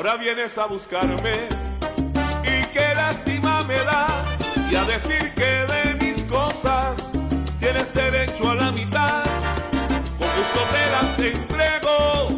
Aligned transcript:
Ahora 0.00 0.16
vienes 0.16 0.56
a 0.56 0.64
buscarme 0.64 1.46
y 2.42 2.64
qué 2.68 2.94
lástima 2.96 3.62
me 3.64 3.74
da 3.80 4.06
y 4.70 4.74
a 4.74 4.84
decir 4.86 5.30
que 5.34 5.66
de 5.70 5.94
mis 6.00 6.24
cosas 6.24 7.10
tienes 7.58 7.92
derecho 7.92 8.48
a 8.50 8.54
la 8.54 8.72
mitad. 8.72 9.24
Con 10.18 10.28
gusto 10.38 10.60
te 10.72 10.90
las 10.90 11.18
entrego, 11.18 12.28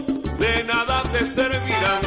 de 0.40 0.64
nada 0.64 1.04
te 1.12 1.24
servirán. 1.24 2.02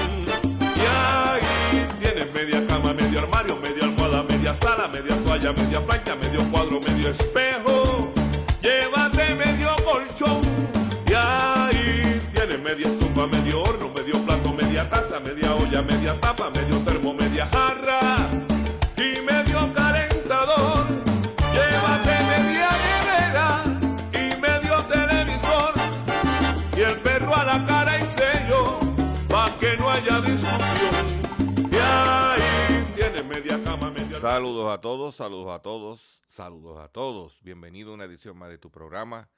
Y 0.75 0.81
ahí 0.91 1.87
tienes 2.01 2.33
media 2.33 2.67
cama, 2.67 2.91
medio 2.91 3.19
armario, 3.19 3.55
media 3.55 3.85
almohada, 3.85 4.23
media 4.23 4.53
sala, 4.53 4.89
media 4.89 5.15
toalla, 5.23 5.53
media 5.53 5.79
plancha, 5.79 6.17
medio 6.17 6.43
cuadro, 6.51 6.81
medio 6.81 7.07
espejo 7.07 8.11
llévate 8.61 9.35
medio 9.35 9.73
colchón. 9.85 10.54
Media 14.85 14.89
taza, 14.89 15.19
media 15.19 15.55
olla, 15.55 15.81
media 15.81 16.19
tapa, 16.19 16.49
medio 16.49 16.79
termo, 16.83 17.13
media 17.13 17.47
jarra 17.47 18.29
y 18.97 19.21
medio 19.21 19.73
calentador. 19.73 20.85
Llévate 21.53 22.15
media 22.33 22.69
nevera 22.85 23.63
y 24.13 24.35
medio 24.39 24.83
televisor 24.85 25.73
y 26.77 26.81
el 26.81 26.99
perro 26.99 27.35
a 27.35 27.43
la 27.43 27.65
cara 27.65 27.99
y 27.99 28.05
sello 28.05 28.79
pa' 29.27 29.57
que 29.59 29.75
no 29.77 29.89
haya 29.89 30.21
discusión. 30.21 31.71
Y 31.71 31.75
ahí 31.77 32.85
tienes 32.95 33.25
media 33.25 33.63
cama, 33.63 33.89
media... 33.89 34.19
Saludos 34.19 34.71
a 34.71 34.81
todos, 34.81 35.15
saludos 35.15 35.55
a 35.55 35.61
todos. 35.61 36.21
Saludos 36.27 36.79
a 36.79 36.89
todos. 36.89 37.41
Bienvenido 37.43 37.91
a 37.91 37.93
una 37.95 38.05
edición 38.05 38.37
más 38.37 38.49
de 38.49 38.57
tu 38.57 38.69
programa, 38.69 39.29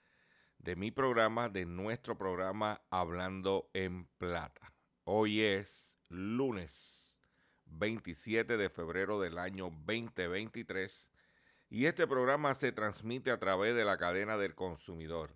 de 0.57 0.75
mi 0.75 0.91
programa, 0.91 1.47
de 1.47 1.66
nuestro 1.66 2.18
programa 2.18 2.81
Hablando 2.90 3.69
en 3.74 4.07
Plata. 4.18 4.76
Hoy 5.09 5.41
es 5.41 5.95
lunes 6.09 7.18
27 7.68 8.57
de 8.57 8.69
febrero 8.69 9.22
del 9.22 9.38
año 9.38 9.69
2023 9.85 11.13
y 11.69 11.85
este 11.85 12.06
programa 12.07 12.53
se 12.56 12.73
transmite 12.73 13.31
a 13.31 13.40
través 13.40 13.73
de 13.73 13.85
la 13.85 13.97
cadena 13.97 14.35
del 14.35 14.53
consumidor. 14.53 15.34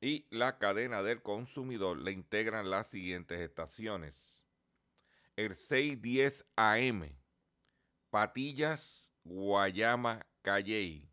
Y 0.00 0.28
la 0.30 0.58
cadena 0.58 1.02
del 1.02 1.20
consumidor 1.20 1.98
le 1.98 2.12
integran 2.12 2.70
las 2.70 2.86
siguientes 2.86 3.40
estaciones. 3.40 4.40
El 5.34 5.56
610 5.56 6.46
AM, 6.54 7.10
Patillas, 8.10 9.12
Guayama, 9.24 10.24
Calley, 10.42 11.10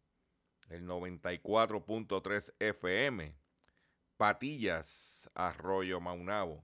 el 0.70 0.86
94.3 0.86 2.54
FM, 2.60 3.36
Patillas, 4.16 5.28
Arroyo 5.34 6.00
Maunabo, 6.00 6.64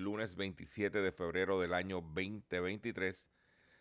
lunes 0.00 0.36
27 0.36 1.00
de 1.00 1.12
febrero 1.12 1.60
del 1.60 1.74
año 1.74 2.00
2023, 2.00 3.30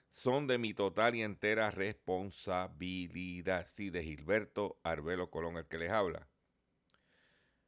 son 0.09 0.47
de 0.47 0.57
mi 0.57 0.73
total 0.73 1.15
y 1.15 1.23
entera 1.23 1.71
responsabilidad. 1.71 3.67
Sí, 3.67 3.89
de 3.89 4.03
Gilberto 4.03 4.79
Arbelo 4.83 5.29
Colón, 5.29 5.57
el 5.57 5.67
que 5.67 5.77
les 5.77 5.91
habla. 5.91 6.27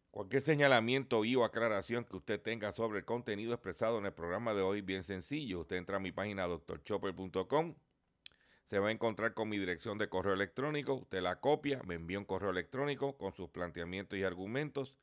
Cualquier 0.09 0.41
señalamiento 0.41 1.23
y 1.23 1.35
o 1.35 1.45
aclaración 1.45 2.03
que 2.03 2.17
usted 2.17 2.41
tenga 2.41 2.73
sobre 2.73 2.99
el 2.99 3.05
contenido 3.05 3.53
expresado 3.53 3.97
en 3.97 4.05
el 4.05 4.13
programa 4.13 4.53
de 4.53 4.61
hoy, 4.61 4.81
bien 4.81 5.03
sencillo. 5.03 5.61
Usted 5.61 5.77
entra 5.77 5.97
a 5.97 6.01
mi 6.01 6.11
página 6.11 6.47
doctorchopper.com 6.47 7.75
se 8.71 8.79
va 8.79 8.87
a 8.87 8.91
encontrar 8.91 9.33
con 9.33 9.49
mi 9.49 9.57
dirección 9.57 9.97
de 9.97 10.07
correo 10.07 10.33
electrónico, 10.33 10.93
usted 10.93 11.21
la 11.21 11.41
copia, 11.41 11.81
me 11.85 11.95
envía 11.95 12.17
un 12.17 12.23
correo 12.23 12.51
electrónico 12.51 13.17
con 13.17 13.33
sus 13.33 13.49
planteamientos 13.49 14.17
y 14.17 14.23
argumentos 14.23 14.95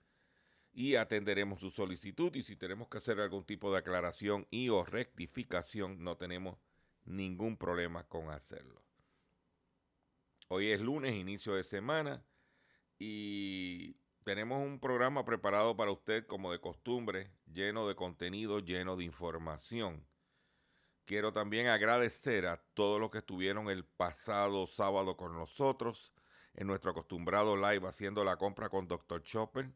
y 0.72 0.96
atenderemos 0.96 1.60
su 1.60 1.70
solicitud 1.70 2.34
y 2.34 2.42
si 2.42 2.56
tenemos 2.56 2.88
que 2.88 2.98
hacer 2.98 3.20
algún 3.20 3.44
tipo 3.44 3.72
de 3.72 3.78
aclaración 3.78 4.46
y 4.50 4.68
o 4.68 4.84
rectificación 4.84 6.02
no 6.02 6.16
tenemos 6.16 6.58
ningún 7.04 7.56
problema 7.56 8.04
con 8.04 8.30
hacerlo. 8.30 8.82
Hoy 10.48 10.70
es 10.70 10.80
lunes, 10.80 11.14
inicio 11.14 11.54
de 11.54 11.64
semana 11.64 12.24
y 12.98 13.96
tenemos 14.24 14.62
un 14.62 14.78
programa 14.78 15.24
preparado 15.24 15.76
para 15.76 15.90
usted 15.90 16.26
como 16.26 16.52
de 16.52 16.60
costumbre, 16.60 17.30
lleno 17.46 17.88
de 17.88 17.94
contenido, 17.94 18.60
lleno 18.60 18.96
de 18.96 19.04
información. 19.04 20.06
Quiero 21.04 21.32
también 21.32 21.68
agradecer 21.68 22.46
a 22.46 22.62
todos 22.74 23.00
los 23.00 23.10
que 23.10 23.18
estuvieron 23.18 23.70
el 23.70 23.84
pasado 23.84 24.66
sábado 24.66 25.16
con 25.16 25.34
nosotros 25.34 26.12
en 26.54 26.66
nuestro 26.66 26.90
acostumbrado 26.90 27.56
live 27.56 27.86
haciendo 27.88 28.24
la 28.24 28.36
compra 28.36 28.68
con 28.68 28.88
Dr. 28.88 29.22
Chopper, 29.22 29.70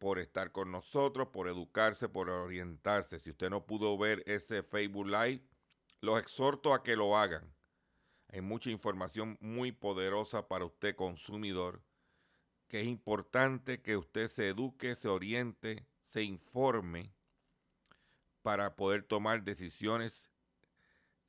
por 0.00 0.18
estar 0.18 0.50
con 0.50 0.72
nosotros, 0.72 1.28
por 1.28 1.46
educarse, 1.46 2.08
por 2.08 2.30
orientarse. 2.30 3.20
Si 3.20 3.30
usted 3.30 3.50
no 3.50 3.66
pudo 3.66 3.96
ver 3.98 4.24
ese 4.26 4.62
Facebook 4.62 5.06
Live, 5.06 5.42
los 6.00 6.18
exhorto 6.18 6.72
a 6.72 6.82
que 6.82 6.96
lo 6.96 7.18
hagan. 7.18 7.54
Hay 8.28 8.40
mucha 8.40 8.70
información 8.70 9.36
muy 9.40 9.72
poderosa 9.72 10.48
para 10.48 10.64
usted 10.64 10.96
consumidor, 10.96 11.82
que 12.66 12.80
es 12.80 12.86
importante 12.86 13.82
que 13.82 13.98
usted 13.98 14.28
se 14.28 14.48
eduque, 14.48 14.94
se 14.94 15.08
oriente, 15.08 15.86
se 16.00 16.22
informe 16.22 17.12
para 18.40 18.76
poder 18.76 19.02
tomar 19.02 19.44
decisiones 19.44 20.32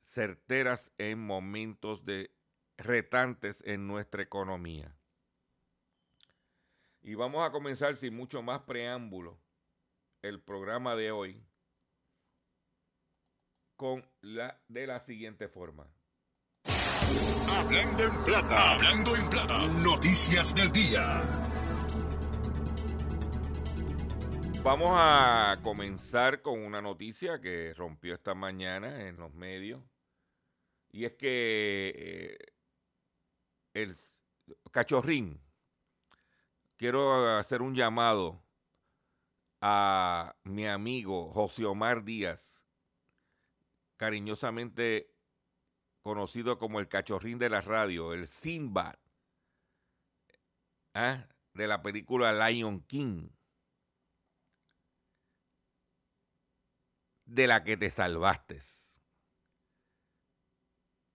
certeras 0.02 0.92
en 0.96 1.18
momentos 1.18 2.06
de 2.06 2.30
retantes 2.78 3.62
en 3.66 3.86
nuestra 3.86 4.22
economía. 4.22 4.96
Y 7.02 7.14
vamos 7.16 7.44
a 7.44 7.50
comenzar 7.50 7.96
sin 7.96 8.14
mucho 8.14 8.42
más 8.42 8.60
preámbulo 8.60 9.38
el 10.22 10.40
programa 10.40 10.94
de 10.94 11.10
hoy 11.10 11.44
con 13.74 14.04
la 14.20 14.62
de 14.68 14.86
la 14.86 15.00
siguiente 15.00 15.48
forma. 15.48 15.84
Hablando 17.50 18.04
en 18.04 18.24
plata, 18.24 18.72
hablando 18.72 19.16
en 19.16 19.28
plata, 19.28 19.66
noticias 19.66 20.54
del 20.54 20.70
día. 20.70 21.22
Vamos 24.62 24.90
a 24.94 25.58
comenzar 25.60 26.40
con 26.40 26.60
una 26.60 26.80
noticia 26.80 27.40
que 27.40 27.74
rompió 27.74 28.14
esta 28.14 28.32
mañana 28.32 29.08
en 29.08 29.16
los 29.16 29.34
medios. 29.34 29.82
Y 30.92 31.04
es 31.04 31.14
que 31.14 31.92
eh, 31.96 32.38
el 33.74 33.96
cachorrín, 34.70 35.40
quiero 36.82 37.38
hacer 37.38 37.62
un 37.62 37.76
llamado 37.76 38.42
a 39.60 40.34
mi 40.42 40.66
amigo 40.66 41.30
José 41.30 41.64
Omar 41.64 42.02
Díaz, 42.02 42.66
cariñosamente 43.96 45.14
conocido 46.00 46.58
como 46.58 46.80
el 46.80 46.88
cachorrín 46.88 47.38
de 47.38 47.50
la 47.50 47.60
radio, 47.60 48.12
el 48.12 48.26
Sinbad, 48.26 48.96
¿ah? 50.94 51.28
de 51.54 51.68
la 51.68 51.82
película 51.82 52.50
Lion 52.50 52.80
King. 52.80 53.28
de 57.24 57.46
la 57.46 57.62
que 57.62 57.76
te 57.76 57.90
salvaste. 57.90 58.58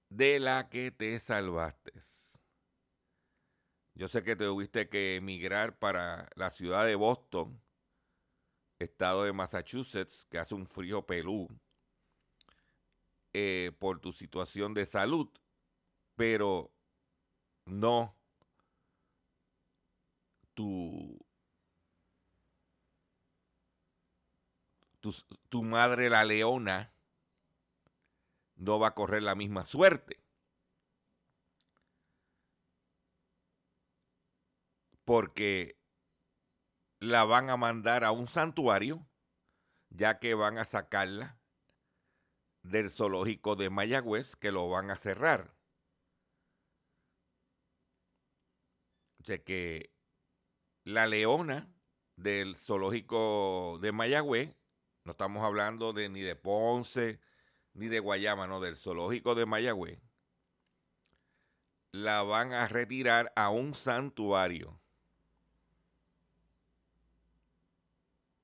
De 0.09 0.39
la 0.39 0.69
que 0.69 0.91
te 0.91 1.19
salvaste. 1.19 2.16
Yo 3.97 4.07
sé 4.07 4.21
que 4.21 4.35
te 4.35 4.45
tuviste 4.45 4.89
que 4.89 5.15
emigrar 5.15 5.79
para 5.79 6.29
la 6.35 6.51
ciudad 6.51 6.85
de 6.85 6.93
Boston, 6.93 7.59
estado 8.77 9.23
de 9.23 9.33
Massachusetts, 9.33 10.27
que 10.29 10.37
hace 10.37 10.53
un 10.53 10.67
frío 10.67 11.07
pelú, 11.07 11.47
eh, 13.33 13.71
por 13.79 13.99
tu 13.99 14.13
situación 14.13 14.75
de 14.75 14.85
salud, 14.85 15.29
pero 16.15 16.71
no 17.65 18.15
tu 20.53 21.17
tu, 25.49 25.63
madre 25.63 26.11
la 26.11 26.23
leona 26.23 26.93
no 28.57 28.77
va 28.77 28.89
a 28.89 28.93
correr 28.93 29.23
la 29.23 29.33
misma 29.33 29.65
suerte. 29.65 30.26
Porque 35.07 35.79
la 36.99 37.23
van 37.23 37.49
a 37.49 37.55
mandar 37.55 38.03
a 38.03 38.11
un 38.11 38.27
santuario, 38.27 39.07
ya 39.89 40.19
que 40.19 40.33
van 40.33 40.57
a 40.57 40.65
sacarla 40.65 41.39
del 42.61 42.89
zoológico 42.89 43.55
de 43.55 43.69
Mayagüez, 43.69 44.35
que 44.35 44.51
lo 44.51 44.67
van 44.67 44.91
a 44.91 44.97
cerrar. 44.97 45.55
O 49.21 49.23
sea 49.23 49.41
que 49.41 49.93
la 50.83 51.07
leona 51.07 51.73
del 52.17 52.57
zoológico 52.57 53.79
de 53.81 53.93
Mayagüez 53.93 54.57
no 55.05 55.11
estamos 55.11 55.41
hablando 55.41 55.93
de 55.93 56.09
ni 56.09 56.19
de 56.19 56.35
Ponce 56.35 57.21
ni 57.71 57.87
de 57.87 57.99
Guayama, 57.99 58.45
no, 58.45 58.59
del 58.59 58.75
zoológico 58.75 59.35
de 59.35 59.45
Mayagüez. 59.45 60.01
La 61.93 62.23
van 62.23 62.51
a 62.51 62.67
retirar 62.67 63.31
a 63.37 63.49
un 63.49 63.73
santuario. 63.73 64.81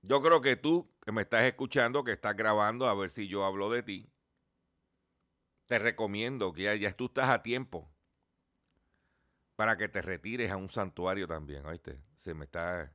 Yo 0.03 0.21
creo 0.21 0.41
que 0.41 0.55
tú, 0.55 0.89
que 1.03 1.11
me 1.11 1.23
estás 1.23 1.43
escuchando, 1.45 2.03
que 2.03 2.11
estás 2.11 2.35
grabando, 2.35 2.87
a 2.87 2.93
ver 2.93 3.09
si 3.09 3.27
yo 3.27 3.43
hablo 3.43 3.69
de 3.71 3.83
ti, 3.83 4.13
te 5.65 5.79
recomiendo 5.79 6.53
que 6.53 6.63
ya, 6.63 6.75
ya 6.75 6.93
tú 6.93 7.05
estás 7.05 7.29
a 7.29 7.41
tiempo 7.41 7.89
para 9.55 9.77
que 9.77 9.87
te 9.87 10.01
retires 10.01 10.51
a 10.51 10.57
un 10.57 10.69
santuario 10.69 11.27
también, 11.27 11.65
¿oíste? 11.65 11.99
Se 12.17 12.33
me 12.33 12.45
está 12.45 12.93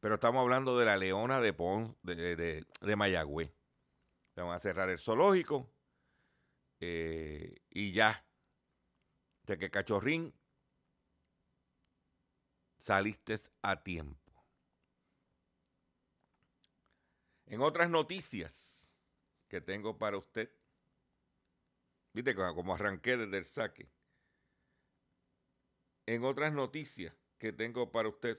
pero 0.00 0.14
estamos 0.14 0.40
hablando 0.40 0.78
de 0.78 0.86
la 0.86 0.96
leona 0.96 1.40
de, 1.40 1.52
Pon, 1.52 1.96
de, 2.02 2.34
de, 2.34 2.66
de 2.80 2.96
Mayagüez. 2.96 3.52
Vamos 4.34 4.56
a 4.56 4.58
cerrar 4.58 4.88
el 4.88 4.98
zoológico 4.98 5.70
eh, 6.80 7.56
y 7.68 7.92
ya. 7.92 8.26
De 9.44 9.58
que 9.58 9.70
cachorrín 9.70 10.34
saliste 12.78 13.36
a 13.60 13.82
tiempo. 13.82 14.29
En 17.50 17.62
otras 17.62 17.90
noticias 17.90 18.94
que 19.48 19.60
tengo 19.60 19.98
para 19.98 20.16
usted, 20.16 20.48
viste 22.12 22.36
como 22.36 22.74
arranqué 22.74 23.16
desde 23.16 23.38
el 23.38 23.44
saque. 23.44 23.90
En 26.06 26.24
otras 26.24 26.52
noticias 26.52 27.12
que 27.38 27.52
tengo 27.52 27.90
para 27.90 28.08
usted, 28.08 28.38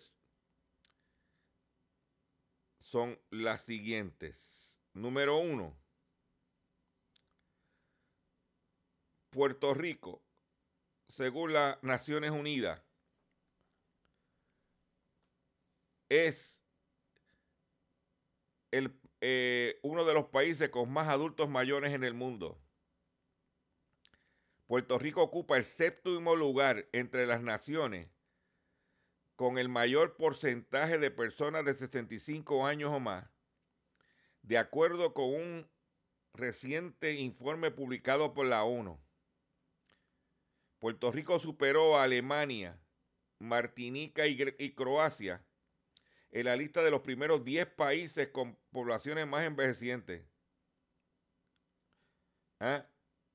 son 2.80 3.20
las 3.32 3.64
siguientes. 3.64 4.82
Número 4.94 5.40
uno, 5.40 5.78
Puerto 9.30 9.74
Rico, 9.74 10.24
según 11.10 11.52
las 11.52 11.84
Naciones 11.84 12.32
Unidas, 12.32 12.82
es 16.08 16.62
el, 18.72 19.01
eh, 19.22 19.80
uno 19.84 20.04
de 20.04 20.14
los 20.14 20.26
países 20.26 20.70
con 20.70 20.92
más 20.92 21.08
adultos 21.08 21.48
mayores 21.48 21.94
en 21.94 22.04
el 22.04 22.14
mundo. 22.14 22.60
Puerto 24.66 24.98
Rico 24.98 25.22
ocupa 25.22 25.58
el 25.58 25.66
séptimo 25.66 26.36
lugar 26.36 26.88
entre 26.92 27.28
las 27.28 27.42
naciones 27.42 28.10
con 29.36 29.58
el 29.58 29.70
mayor 29.70 30.18
porcentaje 30.18 30.98
de 30.98 31.12
personas 31.12 31.66
de 31.66 31.74
65 31.74 32.66
años 32.66 32.92
o 32.92 33.00
más, 33.00 33.28
de 34.44 34.58
acuerdo 34.58 35.14
con 35.14 35.34
un 35.34 35.72
reciente 36.34 37.14
informe 37.14 37.72
publicado 37.72 38.34
por 38.34 38.46
la 38.46 38.64
ONU. 38.64 39.00
Puerto 40.80 41.12
Rico 41.12 41.40
superó 41.40 41.98
a 41.98 42.04
Alemania, 42.04 42.80
Martinica 43.40 44.26
y, 44.28 44.74
Croacia 44.74 45.44
en 46.32 46.46
la 46.46 46.56
lista 46.56 46.82
de 46.82 46.92
los 46.92 47.02
primeros 47.02 47.44
10 47.44 47.68
países 47.68 48.30
con 48.30 48.58
poblaciones 48.72 49.28
más 49.28 49.46
envejecientes, 49.46 50.24
¿ah? 52.60 52.86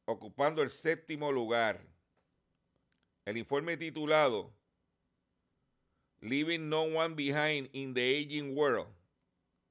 ocupando 0.06 0.62
el 0.62 0.70
séptimo 0.70 1.30
lugar. 1.30 1.84
El 3.26 3.36
informe 3.36 3.76
titulado 3.76 4.54
Leaving 6.20 6.68
No 6.68 6.82
One 6.82 7.14
Behind 7.14 7.68
in 7.72 7.92
the 7.92 8.18
Aging 8.18 8.56
World, 8.56 8.88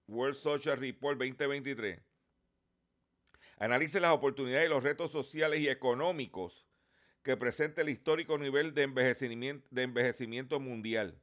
World 0.08 0.36
Social 0.36 0.78
Report 0.78 1.18
2023, 1.18 2.00
analice 3.58 4.00
las 4.00 4.12
oportunidades 4.12 4.68
y 4.68 4.70
los 4.70 4.84
retos 4.84 5.12
sociales 5.12 5.62
y 5.62 5.70
económicos 5.70 6.68
que 7.24 7.38
presenta 7.38 7.82
el 7.82 7.90
histórico 7.90 8.38
nivel 8.38 8.76
de 8.76 8.84
envejecimiento, 8.84 9.68
de 9.72 9.84
envejecimiento 9.84 10.60
mundial. 10.60 11.20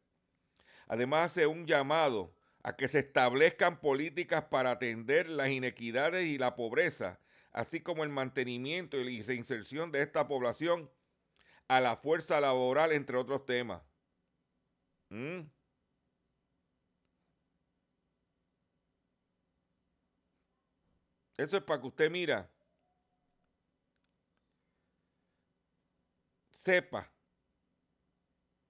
Además, 0.92 1.30
hace 1.30 1.46
un 1.46 1.66
llamado 1.66 2.34
a 2.62 2.76
que 2.76 2.86
se 2.86 2.98
establezcan 2.98 3.80
políticas 3.80 4.44
para 4.44 4.72
atender 4.72 5.26
las 5.26 5.48
inequidades 5.48 6.26
y 6.26 6.36
la 6.36 6.54
pobreza, 6.54 7.18
así 7.50 7.80
como 7.80 8.04
el 8.04 8.10
mantenimiento 8.10 8.98
y 8.98 9.18
la 9.18 9.26
reinserción 9.26 9.90
de 9.90 10.02
esta 10.02 10.28
población 10.28 10.90
a 11.66 11.80
la 11.80 11.96
fuerza 11.96 12.42
laboral, 12.42 12.92
entre 12.92 13.16
otros 13.16 13.46
temas. 13.46 13.80
¿Mm? 15.08 15.40
Eso 21.38 21.56
es 21.56 21.62
para 21.62 21.80
que 21.80 21.86
usted 21.86 22.10
mira. 22.10 22.50
Sepa. 26.50 27.10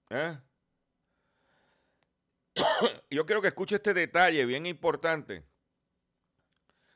¿eh? 0.09 0.37
Yo 3.09 3.25
quiero 3.25 3.41
que 3.41 3.47
escuche 3.49 3.75
este 3.75 3.93
detalle 3.93 4.45
bien 4.45 4.65
importante. 4.65 5.43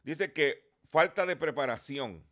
Dice 0.04 0.32
que 0.34 0.72
falta 0.90 1.26
de 1.26 1.36
preparación. 1.36 2.26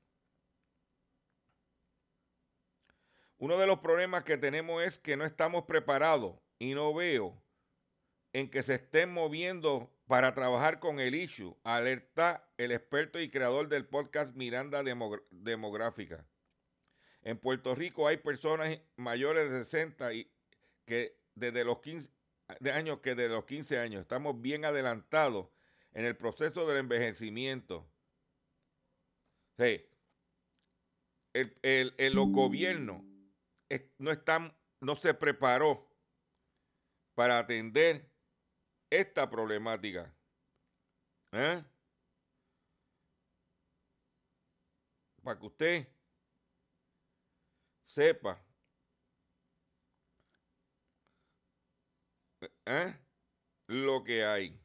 Uno 3.38 3.58
de 3.58 3.68
los 3.68 3.80
problemas 3.80 4.24
que 4.24 4.38
tenemos 4.38 4.82
es 4.84 4.98
que 4.98 5.18
no 5.18 5.26
estamos 5.26 5.66
preparados 5.66 6.38
y 6.58 6.74
no 6.74 6.94
veo 6.94 7.42
en 8.32 8.50
que 8.50 8.64
se 8.64 8.76
estén 8.76 9.12
moviendo 9.12 9.92
para 10.08 10.34
trabajar 10.34 10.80
con 10.80 11.00
el 11.00 11.16
issue, 11.16 11.58
alerta 11.64 12.48
el 12.58 12.72
experto 12.72 13.20
y 13.20 13.30
creador 13.30 13.68
del 13.68 13.86
podcast 13.86 14.36
Miranda 14.36 14.84
Demográfica. 15.32 16.26
En 17.24 17.38
Puerto 17.38 17.76
Rico 17.76 18.08
hay 18.08 18.18
personas 18.18 18.80
mayores 18.96 19.52
de 19.52 19.64
60 19.64 20.14
y 20.14 20.32
que 20.86 21.18
desde 21.34 21.66
los 21.66 21.80
15 21.80 22.15
de 22.60 22.72
años 22.72 23.00
que 23.00 23.16
de 23.16 23.30
los 23.30 23.46
15 23.46 23.80
años 23.80 24.02
estamos 24.02 24.40
bien 24.40 24.66
adelantados 24.66 25.48
en 25.94 26.06
el 26.06 26.16
proceso 26.16 26.68
del 26.68 26.78
envejecimiento. 26.78 27.88
Sí. 29.58 29.86
El, 31.34 31.94
el, 31.98 32.14
los 32.14 32.30
gobiernos 32.30 33.02
no, 33.98 34.12
están, 34.12 34.56
no 34.80 34.96
se 34.96 35.14
preparó 35.14 35.90
para 37.14 37.40
atender 37.40 38.10
esta 38.90 39.30
problemática. 39.30 40.14
¿Eh? 41.32 41.64
Para 45.24 45.40
que 45.40 45.46
usted 45.46 45.88
sepa 47.86 48.45
¿eh? 52.66 52.98
lo 53.68 54.04
que 54.04 54.26
hay. 54.26 54.60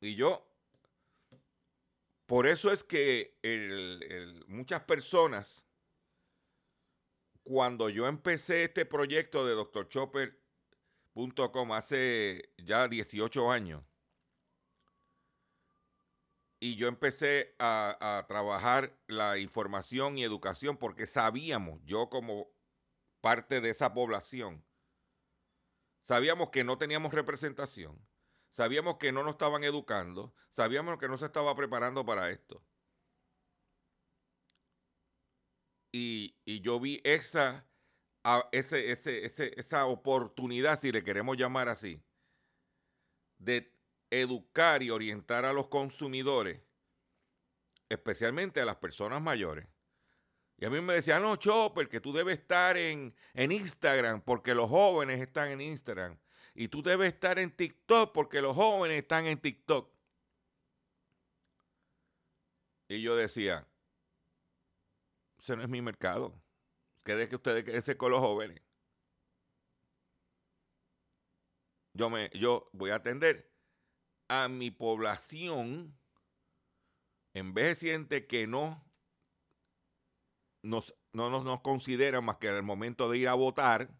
Y 0.00 0.14
yo, 0.14 0.48
por 2.26 2.46
eso 2.46 2.72
es 2.72 2.84
que 2.84 3.36
muchas 4.46 4.82
personas 4.84 5.64
cuando 7.42 7.88
yo 7.88 8.06
empecé 8.06 8.64
este 8.64 8.84
proyecto 8.84 9.46
de 9.46 9.54
drchopper.com 9.54 11.72
hace 11.72 12.52
ya 12.58 12.86
18 12.86 13.50
años, 13.50 13.82
y 16.60 16.76
yo 16.76 16.88
empecé 16.88 17.54
a, 17.58 18.24
trabajar 18.28 18.96
la 19.06 19.38
información 19.38 20.18
y 20.18 20.24
educación 20.24 20.76
porque 20.76 21.06
sabíamos, 21.06 21.80
yo 21.84 22.08
como 22.08 22.48
parte 23.20 23.60
de 23.60 23.70
esa 23.70 23.94
población, 23.94 24.64
sabíamos 26.06 26.50
que 26.50 26.64
no 26.64 26.78
teníamos 26.78 27.12
representación, 27.12 27.98
sabíamos 28.52 28.98
que 28.98 29.12
no 29.12 29.22
nos 29.22 29.32
estaban 29.32 29.64
educando, 29.64 30.34
sabíamos 30.56 30.98
que 30.98 31.08
no 31.08 31.18
se 31.18 31.26
estaba 31.26 31.54
preparando 31.54 32.04
para 32.04 32.30
esto. 32.30 32.64
y, 35.92 36.60
yo 36.60 36.80
vi 36.80 37.00
esa, 37.04 37.66
esa 38.52 39.86
oportunidad, 39.86 40.78
si 40.78 40.92
le 40.92 41.02
queremos 41.04 41.36
llamar 41.36 41.68
así, 41.68 42.02
de 43.38 43.72
educar 44.10 44.82
y 44.82 44.90
orientar 44.90 45.44
a 45.44 45.52
los 45.52 45.68
consumidores, 45.68 46.62
especialmente 47.88 48.60
a 48.60 48.64
las 48.64 48.76
personas 48.76 49.22
mayores. 49.22 49.66
Y 50.58 50.64
a 50.64 50.70
mí 50.70 50.80
me 50.80 50.94
decían, 50.94 51.22
no, 51.22 51.36
Chopper, 51.36 51.88
que 51.88 52.00
tú 52.00 52.12
debes 52.12 52.40
estar 52.40 52.76
en, 52.76 53.14
en 53.34 53.52
Instagram 53.52 54.20
porque 54.22 54.54
los 54.54 54.68
jóvenes 54.68 55.20
están 55.20 55.50
en 55.50 55.60
Instagram. 55.60 56.18
Y 56.54 56.66
tú 56.66 56.82
debes 56.82 57.12
estar 57.12 57.38
en 57.38 57.54
TikTok 57.54 58.12
porque 58.12 58.42
los 58.42 58.56
jóvenes 58.56 58.98
están 58.98 59.26
en 59.26 59.40
TikTok. 59.40 59.88
Y 62.88 63.00
yo 63.02 63.14
decía, 63.14 63.68
ese 65.38 65.54
no 65.54 65.62
es 65.62 65.68
mi 65.68 65.80
mercado. 65.80 66.34
Quede 67.04 67.28
que 67.28 67.36
ustedes 67.36 67.64
queden 67.64 67.96
con 67.96 68.10
los 68.10 68.20
jóvenes. 68.20 68.60
Yo, 71.92 72.10
me, 72.10 72.30
yo 72.34 72.68
voy 72.72 72.90
a 72.90 72.96
atender 72.96 73.48
a 74.26 74.48
mi 74.48 74.72
población 74.72 75.96
envejeciente 77.32 78.26
que 78.26 78.48
no 78.48 78.87
nos, 80.68 80.94
no 81.12 81.30
nos, 81.30 81.44
nos 81.44 81.60
consideran 81.62 82.24
más 82.24 82.38
que 82.38 82.48
en 82.48 82.56
el 82.56 82.62
momento 82.62 83.10
de 83.10 83.18
ir 83.18 83.28
a 83.28 83.34
votar 83.34 83.90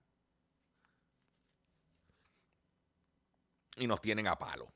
y 3.77 3.87
nos 3.87 4.01
tienen 4.01 4.27
a 4.27 4.37
palo. 4.39 4.73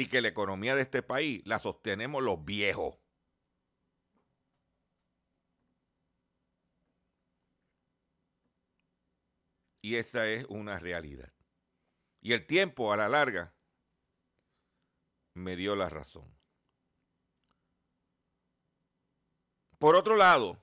y 0.00 0.06
que 0.06 0.22
la 0.22 0.28
economía 0.28 0.74
de 0.74 0.80
este 0.80 1.02
país 1.02 1.42
la 1.44 1.58
sostenemos 1.58 2.22
los 2.22 2.42
viejos. 2.42 2.98
Y 9.82 9.96
esa 9.96 10.26
es 10.26 10.46
una 10.48 10.78
realidad. 10.78 11.30
Y 12.22 12.32
el 12.32 12.46
tiempo 12.46 12.94
a 12.94 12.96
la 12.96 13.10
larga 13.10 13.54
me 15.34 15.54
dio 15.56 15.76
la 15.76 15.90
razón. 15.90 16.39
Por 19.80 19.96
otro 19.96 20.14
lado, 20.14 20.62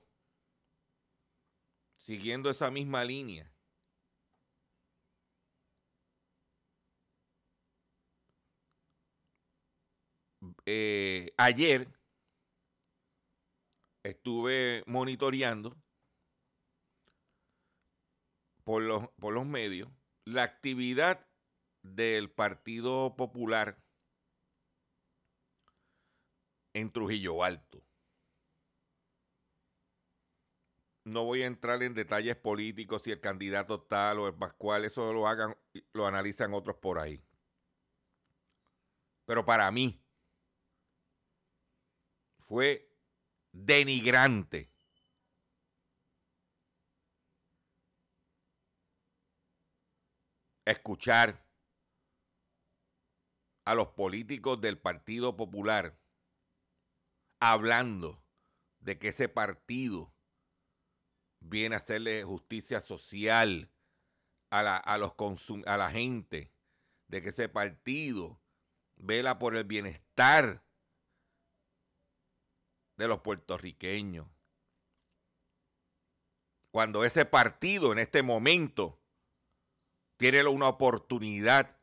siguiendo 1.96 2.48
esa 2.50 2.70
misma 2.70 3.02
línea, 3.02 3.52
Eh, 10.70 11.32
ayer 11.38 11.88
estuve 14.02 14.84
monitoreando 14.86 15.74
por 18.64 18.82
los, 18.82 19.08
por 19.18 19.32
los 19.32 19.46
medios 19.46 19.88
la 20.26 20.42
actividad 20.42 21.26
del 21.82 22.30
Partido 22.30 23.16
Popular 23.16 23.82
en 26.74 26.92
Trujillo 26.92 27.42
Alto. 27.42 27.87
No 31.08 31.24
voy 31.24 31.42
a 31.42 31.46
entrar 31.46 31.82
en 31.82 31.94
detalles 31.94 32.36
políticos 32.36 33.02
si 33.02 33.10
el 33.10 33.20
candidato 33.20 33.80
tal 33.80 34.18
o 34.18 34.26
el 34.26 34.34
pascual, 34.34 34.84
eso 34.84 35.10
lo 35.12 35.26
hagan, 35.26 35.56
lo 35.94 36.06
analizan 36.06 36.52
otros 36.52 36.76
por 36.76 36.98
ahí. 36.98 37.24
Pero 39.24 39.44
para 39.46 39.70
mí, 39.70 40.02
fue 42.40 42.90
denigrante. 43.52 44.70
Escuchar 50.66 51.42
a 53.64 53.74
los 53.74 53.88
políticos 53.88 54.60
del 54.60 54.78
Partido 54.78 55.36
Popular 55.36 55.98
hablando 57.40 58.22
de 58.80 58.98
que 58.98 59.08
ese 59.08 59.30
partido 59.30 60.12
viene 61.48 61.74
a 61.74 61.78
hacerle 61.78 62.24
justicia 62.24 62.80
social 62.80 63.70
a 64.50 64.62
la, 64.62 64.76
a 64.76 64.98
los 64.98 65.12
a 65.66 65.76
la 65.76 65.90
gente, 65.90 66.52
de 67.08 67.22
que 67.22 67.30
ese 67.30 67.48
partido 67.48 68.40
vela 68.96 69.38
por 69.38 69.56
el 69.56 69.64
bienestar 69.64 70.62
de 72.96 73.08
los 73.08 73.20
puertorriqueños. 73.20 74.26
Cuando 76.70 77.04
ese 77.04 77.24
partido 77.24 77.92
en 77.92 77.98
este 77.98 78.22
momento 78.22 78.98
tiene 80.16 80.44
una 80.44 80.68
oportunidad 80.68 81.78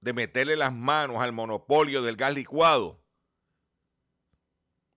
de 0.00 0.12
meterle 0.12 0.56
las 0.56 0.72
manos 0.72 1.18
al 1.20 1.32
monopolio 1.32 2.02
del 2.02 2.16
gas 2.16 2.32
licuado 2.32 2.99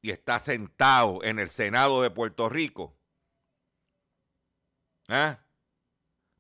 y 0.04 0.12
está 0.12 0.40
sentado 0.40 1.24
en 1.24 1.40
el 1.40 1.50
Senado 1.50 2.04
de 2.04 2.12
Puerto 2.12 2.48
Rico. 2.50 2.96
¿Ah? 5.08 5.40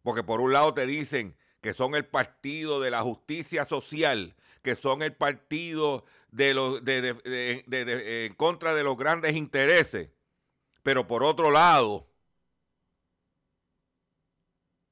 Porque 0.03 0.21
por 0.21 0.41
un 0.41 0.53
lado 0.53 0.75
te 0.75 0.85
dicen 0.85 1.35
que 1.61 1.73
son 1.73 1.95
el 1.95 2.05
partido 2.05 2.79
de 2.79 2.91
la 2.91 3.01
justicia 3.01 3.65
social 3.65 4.35
que 4.63 4.75
son 4.75 5.03
el 5.03 5.13
partido 5.13 6.05
de 6.31 6.53
los, 6.53 6.83
de, 6.83 8.25
en 8.25 8.33
contra 8.35 8.73
de 8.73 8.83
los 8.83 8.97
grandes 8.97 9.35
intereses. 9.35 10.09
Pero 10.83 11.05
por 11.07 11.23
otro 11.23 11.51
lado, 11.51 12.07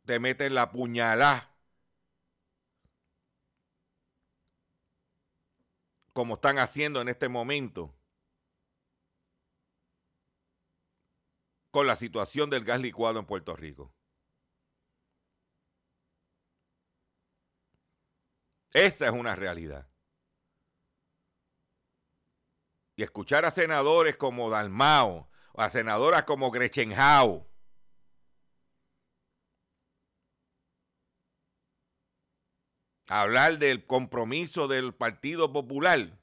te 0.06 0.20
meten 0.20 0.54
la 0.54 0.72
puñalada. 0.72 1.50
Como 6.13 6.36
están 6.36 6.60
haciendo 6.60 7.01
en 7.01 7.08
este 7.08 7.30
momento. 7.30 7.94
Con 11.72 11.88
la 11.88 11.96
situación 11.96 12.50
del 12.50 12.63
gas 12.66 12.80
licuado 12.80 13.20
en 13.20 13.25
Puerto 13.25 13.56
Rico. 13.56 13.94
Esa 18.74 19.08
es 19.08 19.12
una 19.12 19.36
realidad. 19.36 19.92
y 23.01 23.04
escuchar 23.04 23.46
a 23.46 23.51
senadores 23.51 24.16
como 24.16 24.51
Dalmao 24.51 25.28
a 25.56 25.70
senadoras 25.70 26.24
como 26.24 26.51
Gretchen 26.51 26.94
Howe 26.94 27.48
hablar 33.08 33.58
del 33.58 33.88
compromiso 33.88 34.68
del 34.68 34.94
Partido 34.94 35.51
Popular 35.51 36.21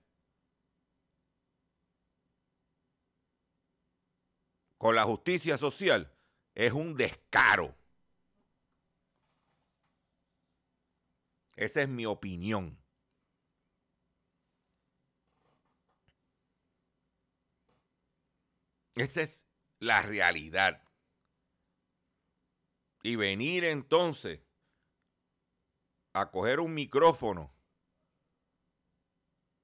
con 4.78 4.94
la 4.94 5.04
justicia 5.04 5.58
social 5.58 6.12
es 6.54 6.72
un 6.72 6.96
descaro. 6.96 7.74
Esa 11.56 11.82
es 11.82 11.88
mi 11.88 12.06
opinión. 12.06 12.78
Esa 18.94 19.22
es 19.22 19.46
la 19.80 20.02
realidad. 20.02 20.82
Y 23.02 23.16
venir 23.16 23.64
entonces 23.64 24.40
a 26.12 26.30
coger 26.30 26.60
un 26.60 26.74
micrófono 26.74 27.52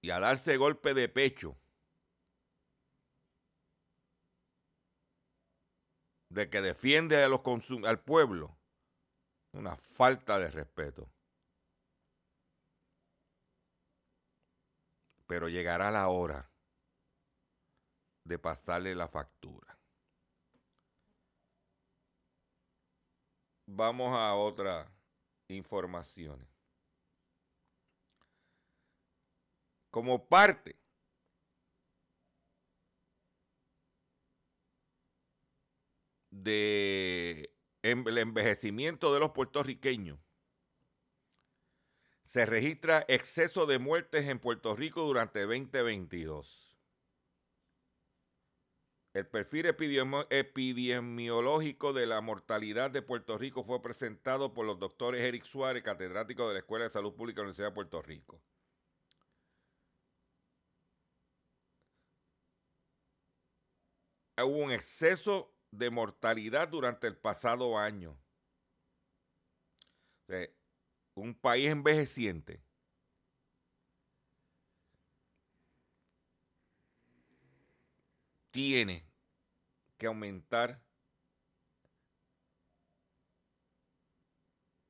y 0.00 0.11
a 0.11 0.21
darse 0.21 0.56
golpe 0.56 0.94
de 0.94 1.09
pecho 1.09 1.56
de 6.35 6.50
que 6.50 6.61
defiende 6.61 7.23
a 7.23 7.29
los 7.29 7.43
al 7.87 8.00
pueblo, 8.00 8.59
una 9.53 9.76
falta 9.76 10.37
de 10.37 10.50
respeto. 10.50 11.09
Pero 15.29 15.49
llegará 15.49 15.93
la 15.93 16.09
hora 16.09 16.50
de 18.25 18.37
pasarle 18.37 18.97
la 18.97 19.07
factura. 19.07 19.79
Vamos 23.67 24.12
a 24.19 24.35
otra 24.35 24.91
informaciones. 25.49 26.49
Como 29.88 30.26
parte 30.26 30.76
del 36.44 37.48
envejecimiento 37.82 39.12
de 39.12 39.20
los 39.20 39.32
puertorriqueños, 39.32 40.18
se 42.24 42.46
registra 42.46 43.04
exceso 43.08 43.66
de 43.66 43.78
muertes 43.78 44.28
en 44.28 44.38
Puerto 44.38 44.74
Rico 44.74 45.02
durante 45.02 45.42
2022. 45.42 46.64
El 49.14 49.26
perfil 49.28 49.66
epidemiológico 49.66 51.92
de 51.92 52.06
la 52.06 52.20
mortalidad 52.20 52.90
de 52.90 53.00
Puerto 53.00 53.38
Rico 53.38 53.62
fue 53.62 53.80
presentado 53.80 54.52
por 54.52 54.66
los 54.66 54.80
doctores 54.80 55.20
Eric 55.20 55.44
Suárez, 55.44 55.84
catedrático 55.84 56.48
de 56.48 56.54
la 56.54 56.60
Escuela 56.60 56.86
de 56.86 56.90
Salud 56.90 57.14
Pública 57.14 57.36
de 57.36 57.42
la 57.42 57.44
Universidad 57.50 57.68
de 57.68 57.74
Puerto 57.74 58.02
Rico. 58.02 58.40
Hubo 64.36 64.64
un 64.64 64.72
exceso 64.72 65.53
de 65.76 65.90
mortalidad 65.90 66.69
durante 66.69 67.07
el 67.07 67.16
pasado 67.16 67.79
año. 67.79 68.16
un 71.14 71.35
país 71.35 71.68
envejeciente 71.68 72.62
tiene 78.51 79.05
que 79.98 80.07
aumentar 80.07 80.81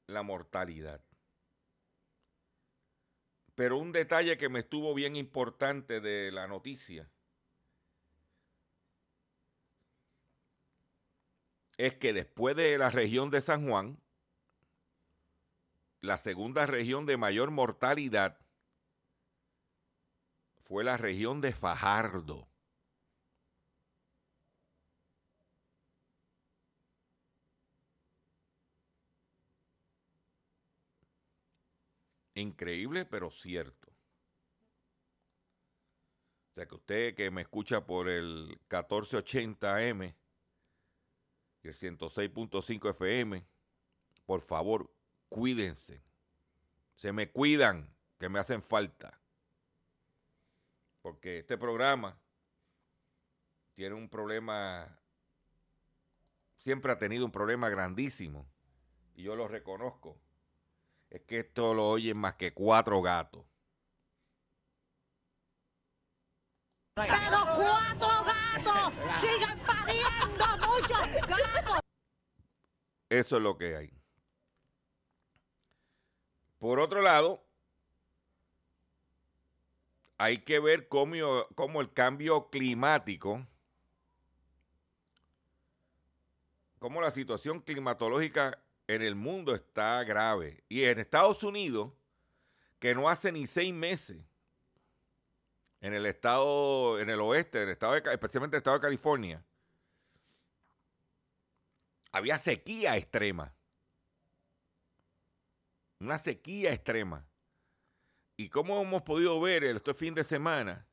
la 0.06 0.22
mortalidad. 0.22 1.02
Pero 3.54 3.78
un 3.78 3.92
detalle 3.92 4.36
que 4.36 4.48
me 4.48 4.60
estuvo 4.60 4.94
bien 4.94 5.16
importante 5.16 6.00
de 6.00 6.30
la 6.32 6.46
noticia 6.46 7.10
es 11.76 11.96
que 11.96 12.12
después 12.12 12.56
de 12.56 12.78
la 12.78 12.90
región 12.90 13.30
de 13.30 13.40
San 13.40 13.68
Juan, 13.68 13.98
la 16.00 16.18
segunda 16.18 16.66
región 16.66 17.06
de 17.06 17.16
mayor 17.16 17.50
mortalidad 17.50 18.38
fue 20.64 20.84
la 20.84 20.96
región 20.96 21.40
de 21.40 21.52
Fajardo. 21.52 22.48
Increíble, 32.34 33.04
pero 33.04 33.30
cierto. 33.30 33.88
O 36.50 36.54
sea 36.54 36.66
que 36.66 36.74
usted 36.74 37.14
que 37.14 37.30
me 37.30 37.42
escucha 37.42 37.84
por 37.84 38.08
el 38.08 38.58
1480M 38.68 40.14
y 41.64 41.68
el 41.68 41.74
106.5 41.74 42.90
FM, 42.90 43.44
por 44.26 44.42
favor, 44.42 44.90
cuídense. 45.28 46.02
Se 46.94 47.10
me 47.10 47.30
cuidan, 47.30 47.92
que 48.18 48.28
me 48.28 48.38
hacen 48.38 48.62
falta. 48.62 49.18
Porque 51.02 51.38
este 51.38 51.58
programa 51.58 52.16
tiene 53.74 53.94
un 53.94 54.08
problema, 54.08 54.98
siempre 56.58 56.92
ha 56.92 56.98
tenido 56.98 57.24
un 57.24 57.32
problema 57.32 57.68
grandísimo, 57.68 58.46
y 59.16 59.22
yo 59.22 59.34
lo 59.34 59.48
reconozco 59.48 60.20
es 61.14 61.22
que 61.22 61.38
esto 61.40 61.74
lo 61.74 61.88
oyen 61.90 62.16
más 62.16 62.34
que 62.34 62.52
cuatro 62.52 63.00
gatos. 63.00 63.44
Pero 66.94 67.14
cuatro 67.56 68.08
gatos 68.08 68.33
siguen 69.14 69.58
pariendo 69.66 70.44
muchos 70.66 71.28
gatos. 71.28 71.80
Eso 73.08 73.36
es 73.36 73.42
lo 73.42 73.56
que 73.56 73.76
hay. 73.76 73.90
Por 76.58 76.80
otro 76.80 77.02
lado, 77.02 77.44
hay 80.16 80.38
que 80.38 80.58
ver 80.60 80.88
cómo, 80.88 81.14
cómo 81.54 81.80
el 81.80 81.92
cambio 81.92 82.48
climático, 82.48 83.46
cómo 86.78 87.00
la 87.00 87.10
situación 87.10 87.60
climatológica 87.60 88.62
en 88.86 89.02
el 89.02 89.14
mundo 89.14 89.54
está 89.54 90.02
grave. 90.04 90.64
Y 90.68 90.84
en 90.84 90.98
Estados 90.98 91.42
Unidos, 91.42 91.92
que 92.78 92.94
no 92.94 93.08
hace 93.08 93.32
ni 93.32 93.46
seis 93.46 93.72
meses, 93.72 94.22
en 95.84 95.92
el 95.92 96.06
estado, 96.06 96.98
en 96.98 97.10
el 97.10 97.20
oeste, 97.20 97.58
en 97.58 97.68
el 97.68 97.72
estado 97.74 97.94
especialmente 97.96 98.56
en 98.56 98.58
el 98.58 98.60
estado 98.60 98.78
de 98.78 98.82
California, 98.82 99.44
había 102.10 102.38
sequía 102.38 102.96
extrema. 102.96 103.54
Una 106.00 106.16
sequía 106.16 106.72
extrema. 106.72 107.28
Y 108.38 108.48
como 108.48 108.80
hemos 108.80 109.02
podido 109.02 109.38
ver 109.42 109.62
este 109.62 109.92
fin 109.92 110.14
de 110.14 110.24
semana, 110.24 110.88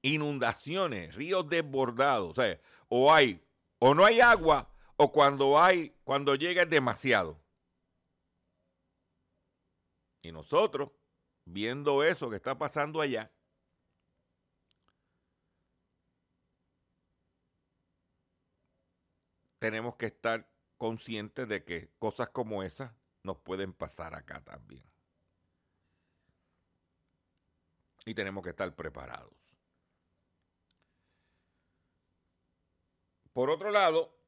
inundaciones, 0.00 1.16
ríos 1.16 1.46
desbordados. 1.46 2.30
O 2.30 2.42
sea, 2.42 2.58
o 2.88 3.12
hay, 3.12 3.44
o 3.78 3.94
no 3.94 4.06
hay 4.06 4.22
agua, 4.22 4.72
o 4.96 5.12
cuando 5.12 5.60
hay, 5.60 5.94
cuando 6.02 6.34
llega 6.34 6.62
es 6.62 6.70
demasiado. 6.70 7.38
Y 10.22 10.32
nosotros, 10.32 10.92
viendo 11.44 12.02
eso 12.02 12.30
que 12.30 12.36
está 12.36 12.56
pasando 12.56 13.02
allá, 13.02 13.30
tenemos 19.60 19.96
que 19.96 20.06
estar 20.06 20.48
conscientes 20.78 21.46
de 21.46 21.62
que 21.62 21.92
cosas 21.98 22.30
como 22.30 22.64
esas 22.64 22.92
nos 23.22 23.36
pueden 23.36 23.72
pasar 23.74 24.14
acá 24.14 24.42
también. 24.42 24.82
Y 28.06 28.14
tenemos 28.14 28.42
que 28.42 28.50
estar 28.50 28.74
preparados. 28.74 29.34
Por 33.34 33.50
otro 33.50 33.70
lado, 33.70 34.18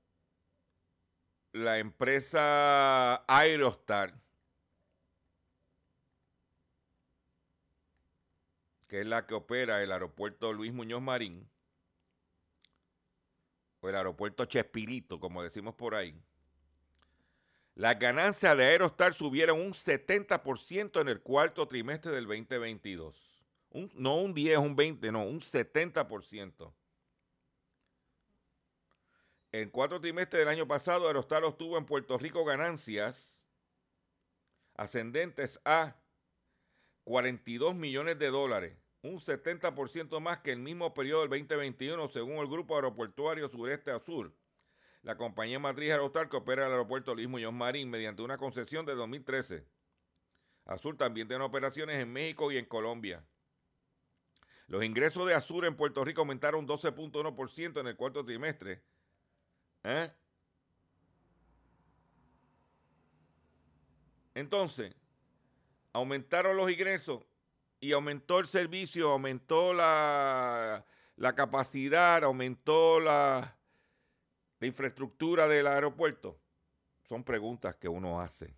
la 1.53 1.79
empresa 1.79 3.25
Aerostar, 3.27 4.15
que 8.87 9.01
es 9.01 9.07
la 9.07 9.27
que 9.27 9.35
opera 9.35 9.83
el 9.83 9.93
aeropuerto 9.93 10.53
Luis 10.53 10.75
Muñoz 10.75 11.01
Marín, 11.01 11.51
o 13.83 13.89
el 13.89 13.97
aeropuerto 13.97 14.45
Chespirito, 14.47 15.21
como 15.21 15.43
decimos 15.43 15.75
por 15.75 15.95
ahí, 15.95 16.15
las 17.75 17.99
ganancias 17.99 18.57
de 18.57 18.65
Aerostar 18.65 19.13
subieron 19.13 19.61
un 19.61 19.73
70% 19.73 21.01
en 21.01 21.09
el 21.09 21.21
cuarto 21.21 21.67
trimestre 21.67 22.13
del 22.13 22.27
2022. 22.27 23.45
Un, 23.71 23.91
no 23.95 24.17
un 24.17 24.35
10, 24.35 24.59
un 24.59 24.77
20, 24.77 25.11
no, 25.11 25.25
un 25.25 25.41
70%. 25.41 26.73
En 29.51 29.71
cuatro 29.71 30.01
trimestres 30.01 30.41
del 30.41 30.49
año 30.49 30.69
pasado, 30.69 31.07
Aerostar 31.07 31.43
obtuvo 31.45 31.77
en 31.77 31.85
Puerto 31.85 32.17
Rico 32.19 32.45
ganancias 32.45 33.45
ascendentes 34.77 35.61
a 35.65 35.97
42 37.05 37.75
millones 37.75 38.19
de 38.19 38.29
dólares, 38.29 38.77
un 39.03 39.19
70% 39.19 40.21
más 40.21 40.39
que 40.39 40.53
el 40.53 40.61
mismo 40.61 40.95
periodo 40.95 41.23
del 41.23 41.31
2021, 41.31 42.09
según 42.09 42.37
el 42.37 42.47
Grupo 42.47 42.77
Aeroportuario 42.77 43.49
Sureste 43.49 43.91
Azul. 43.91 44.35
La 45.03 45.17
compañía 45.17 45.59
matriz 45.59 45.91
Aerostar 45.91 46.29
que 46.29 46.37
opera 46.37 46.67
el 46.67 46.73
aeropuerto 46.73 47.15
Luis 47.15 47.29
Muñoz 47.29 47.53
Marín 47.53 47.91
mediante 47.91 48.23
una 48.23 48.39
concesión 48.39 48.87
de 48.87 48.95
2013. 48.95 49.67
Azul 50.67 50.97
también 50.97 51.27
tiene 51.27 51.43
operaciones 51.43 52.01
en 52.01 52.13
México 52.13 52.53
y 52.53 52.59
en 52.59 52.67
Colombia. 52.67 53.25
Los 54.69 54.85
ingresos 54.85 55.27
de 55.27 55.35
Azul 55.35 55.65
en 55.65 55.77
Puerto 55.77 56.05
Rico 56.05 56.21
aumentaron 56.21 56.67
12.1% 56.67 57.81
en 57.81 57.87
el 57.89 57.97
cuarto 57.97 58.25
trimestre 58.25 58.83
¿Eh? 59.85 60.11
Entonces, 64.35 64.95
aumentaron 65.93 66.57
los 66.57 66.71
ingresos 66.71 67.25
y 67.83 67.91
aumentó 67.93 68.39
el 68.39 68.47
servicio, 68.47 69.11
aumentó 69.11 69.75
la, 69.75 70.87
la 71.17 71.35
capacidad, 71.35 72.23
aumentó 72.23 73.01
la, 73.01 73.59
la 74.61 74.67
infraestructura 74.69 75.49
del 75.49 75.67
aeropuerto. 75.67 76.39
Son 77.09 77.25
preguntas 77.25 77.75
que 77.75 77.89
uno 77.89 78.21
hace. 78.21 78.55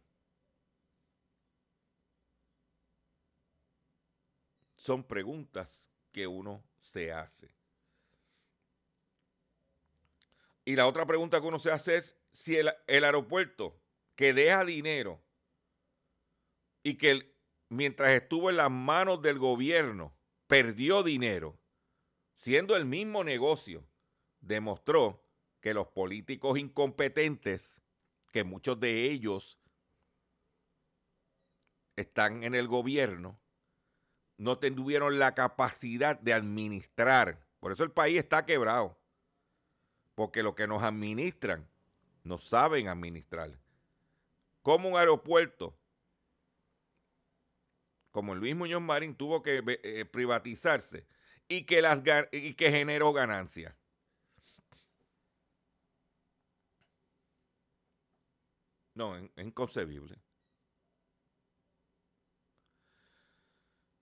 Son 4.76 5.02
preguntas 5.02 5.90
que 6.12 6.26
uno 6.26 6.62
se 6.78 7.10
hace. 7.10 7.50
Y 10.66 10.76
la 10.76 10.86
otra 10.86 11.06
pregunta 11.06 11.40
que 11.40 11.46
uno 11.46 11.58
se 11.58 11.70
hace 11.70 11.96
es 11.96 12.16
si 12.30 12.56
el, 12.56 12.68
aeropuerto 12.86 13.80
que 14.16 14.34
deja 14.34 14.66
dinero 14.66 15.18
y 16.82 16.98
que 16.98 17.33
mientras 17.68 18.10
estuvo 18.10 18.50
en 18.50 18.56
las 18.56 18.70
manos 18.70 19.22
del 19.22 19.38
gobierno 19.38 20.14
perdió 20.46 21.02
dinero, 21.02 21.58
siendo 22.36 22.76
el 22.76 22.84
mismo 22.84 23.24
negocio, 23.24 23.84
demostró 24.40 25.22
que 25.60 25.74
los 25.74 25.88
políticos 25.88 26.58
incompetentes, 26.58 27.80
que 28.32 28.44
muchos 28.44 28.78
de 28.78 29.04
ellos 29.04 29.58
están 31.96 32.42
en 32.44 32.54
el 32.54 32.68
gobierno, 32.68 33.40
no 34.36 34.58
tuvieron 34.58 35.18
la 35.18 35.34
capacidad 35.34 36.18
de 36.18 36.32
administrar. 36.32 37.46
Por 37.60 37.72
eso 37.72 37.84
el 37.84 37.92
país 37.92 38.18
está 38.18 38.44
quebrado 38.44 38.98
porque 40.14 40.42
lo 40.42 40.54
que 40.54 40.66
nos 40.66 40.82
administran 40.82 41.68
no 42.22 42.38
saben 42.38 42.88
administrar. 42.88 43.50
Como 44.62 44.88
un 44.88 44.96
aeropuerto, 44.96 45.76
como 48.14 48.36
Luis 48.36 48.54
Muñoz 48.54 48.80
Marín 48.80 49.16
tuvo 49.16 49.42
que 49.42 49.60
eh, 49.82 50.04
privatizarse 50.04 51.04
y 51.48 51.66
que, 51.66 51.82
las, 51.82 52.00
y 52.30 52.54
que 52.54 52.70
generó 52.70 53.12
ganancias. 53.12 53.74
No, 58.94 59.16
es 59.16 59.28
inconcebible. 59.36 60.16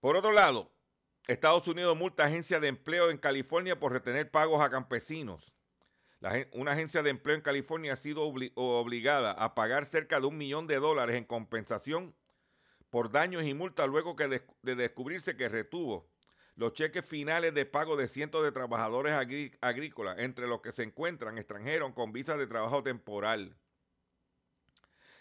Por 0.00 0.16
otro 0.16 0.32
lado, 0.32 0.70
Estados 1.26 1.66
Unidos 1.66 1.96
multa 1.96 2.26
agencia 2.26 2.60
de 2.60 2.68
empleo 2.68 3.08
en 3.08 3.16
California 3.16 3.80
por 3.80 3.92
retener 3.92 4.30
pagos 4.30 4.60
a 4.60 4.68
campesinos 4.68 5.54
una 6.52 6.72
agencia 6.72 7.02
de 7.02 7.10
empleo 7.10 7.34
en 7.34 7.42
California 7.42 7.94
ha 7.94 7.96
sido 7.96 8.22
obligada 8.22 9.32
a 9.32 9.54
pagar 9.54 9.86
cerca 9.86 10.20
de 10.20 10.26
un 10.26 10.38
millón 10.38 10.66
de 10.66 10.76
dólares 10.76 11.16
en 11.16 11.24
compensación 11.24 12.14
por 12.92 13.10
daños 13.10 13.42
y 13.44 13.54
multas 13.54 13.88
luego 13.88 14.16
que 14.16 14.28
de, 14.28 14.74
descubrirse 14.74 15.34
que 15.34 15.48
retuvo 15.48 16.10
los 16.56 16.74
cheques 16.74 17.02
finales 17.02 17.54
de 17.54 17.64
pago 17.64 17.96
de 17.96 18.06
cientos 18.06 18.44
de 18.44 18.52
trabajadores 18.52 19.14
agrícolas, 19.62 20.18
entre 20.18 20.46
los 20.46 20.60
que 20.60 20.72
se 20.72 20.82
encuentran 20.82 21.38
extranjeros 21.38 21.94
con 21.94 22.12
visas 22.12 22.36
de 22.36 22.46
trabajo 22.46 22.82
temporal. 22.82 23.56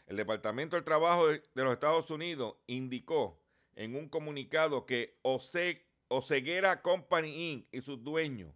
El 0.06 0.18
Departamento 0.18 0.76
del 0.76 0.84
Trabajo 0.84 1.30
de, 1.30 1.42
los 1.56 1.72
Estados 1.72 2.12
Unidos 2.12 2.58
indicó 2.68 3.42
en 3.76 3.96
un 3.96 4.10
comunicado 4.10 4.86
que 4.86 5.18
Oseguera 5.22 6.82
Company 6.82 7.54
Inc. 7.54 7.68
y 7.72 7.80
sus 7.80 8.04
dueños 8.04 8.54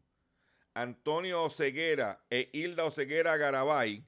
Antonio 0.73 1.43
Oseguera 1.43 2.21
e 2.29 2.49
Hilda 2.51 2.83
Oseguera 2.83 3.37
Garabay 3.37 4.05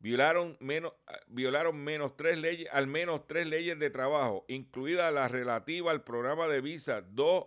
violaron 0.00 0.56
menos, 0.60 0.92
violaron 1.26 1.76
menos 1.82 2.16
tres 2.16 2.38
leyes, 2.38 2.68
al 2.72 2.86
menos 2.86 3.26
tres 3.26 3.46
leyes 3.46 3.78
de 3.78 3.90
trabajo, 3.90 4.44
incluida 4.48 5.10
la 5.10 5.28
relativa 5.28 5.90
al 5.90 6.02
programa 6.02 6.46
de 6.48 6.60
visa 6.60 7.02
2 7.02 7.46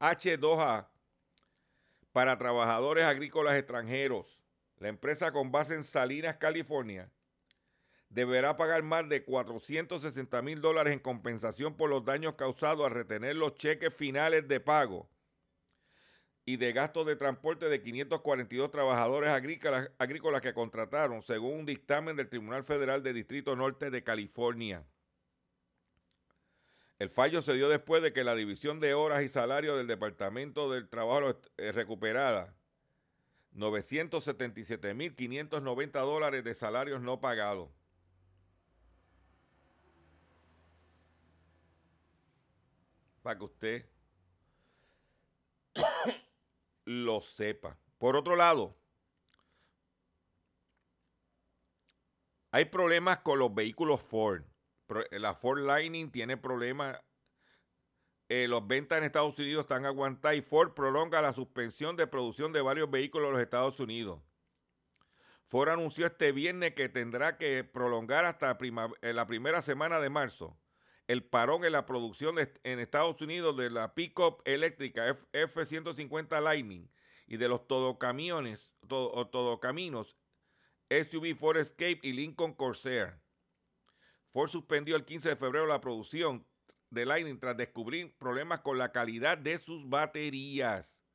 H2A 0.00 0.86
para 2.12 2.38
trabajadores 2.38 3.04
agrícolas 3.04 3.54
extranjeros. 3.54 4.40
La 4.78 4.88
empresa 4.88 5.32
con 5.32 5.50
base 5.50 5.74
en 5.74 5.84
Salinas, 5.84 6.36
California, 6.36 7.10
deberá 8.08 8.56
pagar 8.56 8.82
más 8.82 9.08
de 9.08 9.24
460 9.24 10.40
mil 10.42 10.60
dólares 10.60 10.92
en 10.92 11.00
compensación 11.00 11.76
por 11.76 11.90
los 11.90 12.04
daños 12.04 12.34
causados 12.34 12.86
al 12.86 12.92
retener 12.92 13.36
los 13.36 13.54
cheques 13.56 13.94
finales 13.94 14.46
de 14.46 14.60
pago 14.60 15.08
y 16.48 16.56
de 16.56 16.72
gastos 16.72 17.04
de 17.04 17.14
transporte 17.14 17.68
de 17.68 17.82
542 17.82 18.70
trabajadores 18.70 19.28
agrícolas, 19.28 19.90
que 20.40 20.54
contrataron, 20.54 21.20
según 21.20 21.58
un 21.58 21.66
dictamen 21.66 22.16
del 22.16 22.30
Tribunal 22.30 22.64
Federal 22.64 23.02
de 23.02 23.12
Distrito 23.12 23.54
Norte 23.54 23.90
de 23.90 24.02
California. 24.02 24.82
El 26.98 27.10
fallo 27.10 27.42
se 27.42 27.52
dio 27.52 27.68
después 27.68 28.02
de 28.02 28.14
que 28.14 28.24
la 28.24 28.34
división 28.34 28.80
de 28.80 28.94
horas 28.94 29.22
y 29.24 29.28
salarios 29.28 29.76
del 29.76 29.88
Departamento 29.88 30.70
del 30.70 30.88
Trabajo 30.88 31.38
eh, 31.58 31.70
recuperada 31.70 32.56
977.590 33.54 36.00
dólares 36.00 36.44
de 36.44 36.54
salarios 36.54 37.02
no 37.02 37.20
pagados. 37.20 37.68
Para 43.20 43.36
que 43.36 43.44
usted 43.44 43.97
lo 46.88 47.20
sepa. 47.20 47.76
Por 47.98 48.16
otro 48.16 48.34
lado, 48.34 48.74
hay 52.50 52.64
problemas 52.64 53.18
con 53.18 53.38
los 53.38 53.54
vehículos 53.54 54.00
Ford. 54.00 54.42
La 55.10 55.34
Ford 55.34 55.60
Lightning 55.60 56.10
tiene 56.10 56.38
problemas. 56.38 56.98
Eh, 58.30 58.48
los 58.48 58.66
ventas 58.66 58.98
en 58.98 59.04
Estados 59.04 59.38
Unidos 59.38 59.62
están 59.64 59.84
aguantadas 59.84 60.38
y 60.38 60.42
Ford 60.42 60.72
prolonga 60.72 61.20
la 61.20 61.34
suspensión 61.34 61.94
de 61.96 62.06
producción 62.06 62.52
de 62.52 62.62
varios 62.62 62.90
vehículos 62.90 63.28
en 63.28 63.32
los 63.34 63.42
Estados 63.42 63.78
Unidos. 63.80 64.22
Ford 65.46 65.68
anunció 65.68 66.06
este 66.06 66.32
viernes 66.32 66.72
que 66.74 66.88
tendrá 66.88 67.36
que 67.36 67.64
prolongar 67.64 68.24
hasta 68.24 68.56
la 69.02 69.26
primera 69.26 69.60
semana 69.60 70.00
de 70.00 70.08
marzo 70.08 70.58
el 71.08 71.24
parón 71.24 71.64
en 71.64 71.72
la 71.72 71.86
producción 71.86 72.36
en 72.38 72.78
Estados 72.78 73.20
Unidos 73.22 73.56
de 73.56 73.70
la 73.70 73.94
pickup 73.94 74.42
eléctrica 74.44 75.08
F-150 75.32 76.40
Lightning 76.40 76.88
y 77.26 77.38
de 77.38 77.48
los 77.48 77.66
todocamiones, 77.66 78.74
todo, 78.86 79.26
todocaminos 79.28 80.18
SUV 80.90 81.34
Ford 81.34 81.56
Escape 81.56 82.00
y 82.02 82.12
Lincoln 82.12 82.52
Corsair. 82.52 83.18
Ford 84.32 84.50
suspendió 84.50 84.96
el 84.96 85.06
15 85.06 85.30
de 85.30 85.36
febrero 85.36 85.66
la 85.66 85.80
producción 85.80 86.46
de 86.90 87.06
Lightning 87.06 87.40
tras 87.40 87.56
descubrir 87.56 88.14
problemas 88.18 88.60
con 88.60 88.76
la 88.76 88.92
calidad 88.92 89.38
de 89.38 89.58
sus 89.58 89.88
baterías. 89.88 91.06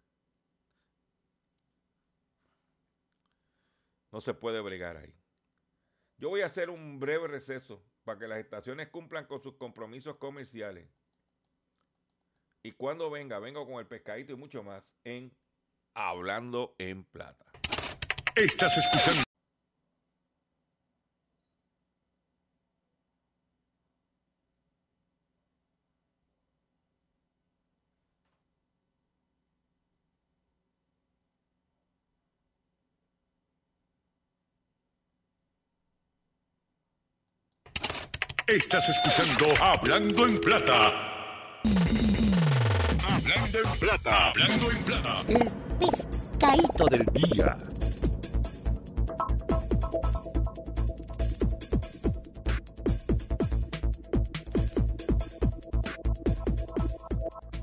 No 4.11 4.21
se 4.21 4.33
puede 4.33 4.59
bregar 4.59 4.97
ahí. 4.97 5.15
Yo 6.17 6.29
voy 6.29 6.41
a 6.41 6.47
hacer 6.47 6.71
un 6.71 6.99
breve 6.99 7.27
receso 7.27 7.83
para 8.03 8.19
que 8.19 8.27
las 8.27 8.39
estaciones 8.39 8.89
cumplan 8.89 9.25
con 9.25 9.41
sus 9.41 9.55
compromisos 9.55 10.17
comerciales. 10.17 10.87
Y 12.63 12.71
cuando 12.73 13.09
venga, 13.09 13.39
vengo 13.39 13.65
con 13.65 13.75
el 13.75 13.87
pescadito 13.87 14.33
y 14.33 14.35
mucho 14.35 14.63
más 14.63 14.93
en 15.03 15.35
Hablando 15.95 16.75
en 16.77 17.03
Plata. 17.03 17.45
Estás 18.35 18.77
escuchando. 18.77 19.32
Estás 38.53 38.87
escuchando 38.87 39.47
Hablando 39.63 40.27
en 40.27 40.37
Plata. 40.37 40.93
Hablando 43.03 43.57
en 43.57 43.79
plata. 43.79 44.29
Hablando 44.29 44.71
en 44.71 44.83
plata. 44.83 45.23
El 45.27 45.51
pescadito 45.79 46.85
del 46.85 47.03
día. 47.13 47.57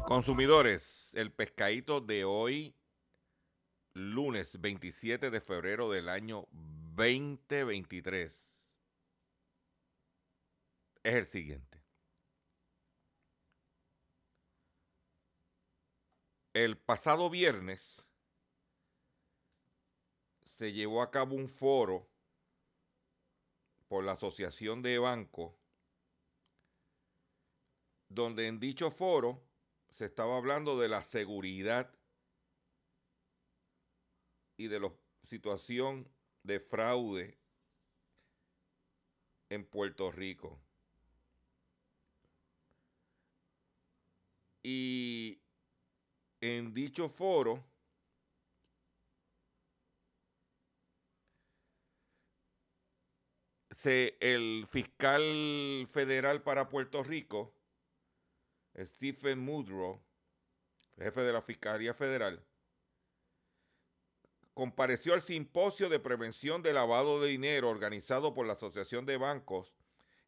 Consumidores, 0.09 1.12
el 1.14 1.31
pescadito 1.31 2.00
de 2.00 2.24
hoy, 2.24 2.74
lunes 3.94 4.61
27 4.61 5.31
de 5.31 5.40
febrero 5.40 5.88
del 5.88 6.09
año 6.09 6.48
2023, 6.50 8.60
es 11.03 11.15
el 11.15 11.27
siguiente. 11.27 11.83
El 16.53 16.77
pasado 16.77 17.31
viernes 17.31 18.05
se 20.45 20.73
llevó 20.73 21.03
a 21.03 21.11
cabo 21.11 21.37
un 21.37 21.49
foro 21.49 22.09
por 23.89 24.05
la 24.05 24.13
Asociación 24.13 24.83
de 24.83 24.99
Bancos, 24.99 25.55
donde 28.09 28.47
en 28.47 28.61
dicho 28.61 28.91
foro 28.91 29.43
se 29.89 30.07
estaba 30.07 30.37
hablando 30.37 30.79
de 30.79 30.89
la 30.89 31.03
seguridad 31.03 31.93
y 34.57 34.69
de 34.69 34.81
la 34.81 34.93
situación 35.25 36.13
de 36.43 36.61
fraude 36.61 37.39
en 39.49 39.65
Puerto 39.65 40.11
Rico. 40.11 40.61
Y 44.62 45.40
en 46.40 46.75
dicho 46.75 47.09
foro 47.09 47.64
el 53.87 54.66
fiscal 54.68 55.88
federal 55.90 56.42
para 56.42 56.68
Puerto 56.68 57.03
Rico, 57.03 57.55
Stephen 58.77 59.38
Mudrow, 59.38 60.03
jefe 60.96 61.23
de 61.23 61.33
la 61.33 61.42
Fiscalía 61.42 61.94
Federal, 61.94 62.44
compareció 64.53 65.14
al 65.14 65.23
simposio 65.23 65.88
de 65.88 65.99
prevención 65.99 66.62
de 66.62 66.75
lavado 66.75 67.20
de 67.20 67.29
dinero 67.29 67.70
organizado 67.70 68.35
por 68.35 68.46
la 68.46 68.53
Asociación 68.55 69.07
de 69.07 69.16
Bancos 69.16 69.75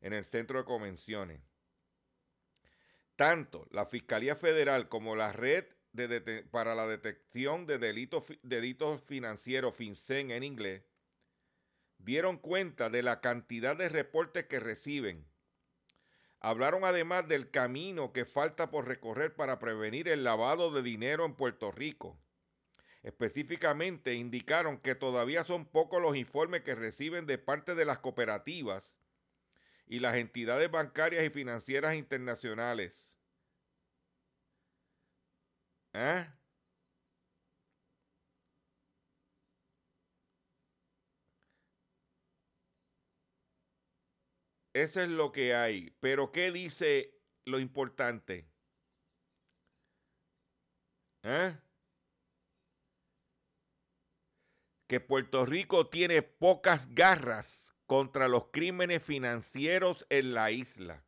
en 0.00 0.14
el 0.14 0.24
Centro 0.24 0.58
de 0.58 0.64
Convenciones. 0.64 1.51
Tanto 3.16 3.66
la 3.70 3.86
Fiscalía 3.86 4.36
Federal 4.36 4.88
como 4.88 5.16
la 5.16 5.32
Red 5.32 5.66
para 6.50 6.74
la 6.74 6.86
Detección 6.86 7.66
de 7.66 7.78
Delitos, 7.78 8.26
Delitos 8.42 9.02
Financieros, 9.02 9.76
FinCEN 9.76 10.30
en 10.30 10.42
inglés, 10.42 10.82
dieron 11.98 12.38
cuenta 12.38 12.88
de 12.88 13.02
la 13.02 13.20
cantidad 13.20 13.76
de 13.76 13.88
reportes 13.88 14.46
que 14.46 14.58
reciben 14.58 15.26
Hablaron 16.44 16.84
además 16.84 17.28
del 17.28 17.50
camino 17.50 18.12
que 18.12 18.24
falta 18.24 18.68
por 18.68 18.88
recorrer 18.88 19.36
para 19.36 19.60
prevenir 19.60 20.08
el 20.08 20.24
lavado 20.24 20.72
de 20.72 20.82
dinero 20.82 21.24
en 21.24 21.36
Puerto 21.36 21.70
Rico. 21.70 22.18
Específicamente 23.04 24.14
indicaron 24.14 24.78
que 24.78 24.96
todavía 24.96 25.44
son 25.44 25.66
pocos 25.66 26.02
los 26.02 26.16
informes 26.16 26.62
que 26.62 26.74
reciben 26.74 27.26
de 27.26 27.38
parte 27.38 27.76
de 27.76 27.84
las 27.84 27.98
cooperativas 27.98 28.98
y 29.86 29.98
las 29.98 30.16
entidades 30.16 30.70
bancarias 30.70 31.24
y 31.24 31.30
financieras 31.30 31.94
internacionales. 31.96 33.18
¿Eh? 35.94 36.26
Eso 44.74 45.02
es 45.02 45.08
lo 45.08 45.32
que 45.32 45.54
hay. 45.54 45.90
Pero 46.00 46.32
¿qué 46.32 46.50
dice 46.50 47.14
lo 47.44 47.58
importante? 47.58 48.50
¿Eh? 51.24 51.56
Que 54.88 55.00
Puerto 55.00 55.44
Rico 55.44 55.88
tiene 55.88 56.22
pocas 56.22 56.94
garras 56.94 57.71
contra 57.92 58.26
los 58.26 58.46
crímenes 58.46 59.02
financieros 59.02 60.06
en 60.08 60.32
la 60.32 60.50
isla. 60.50 61.04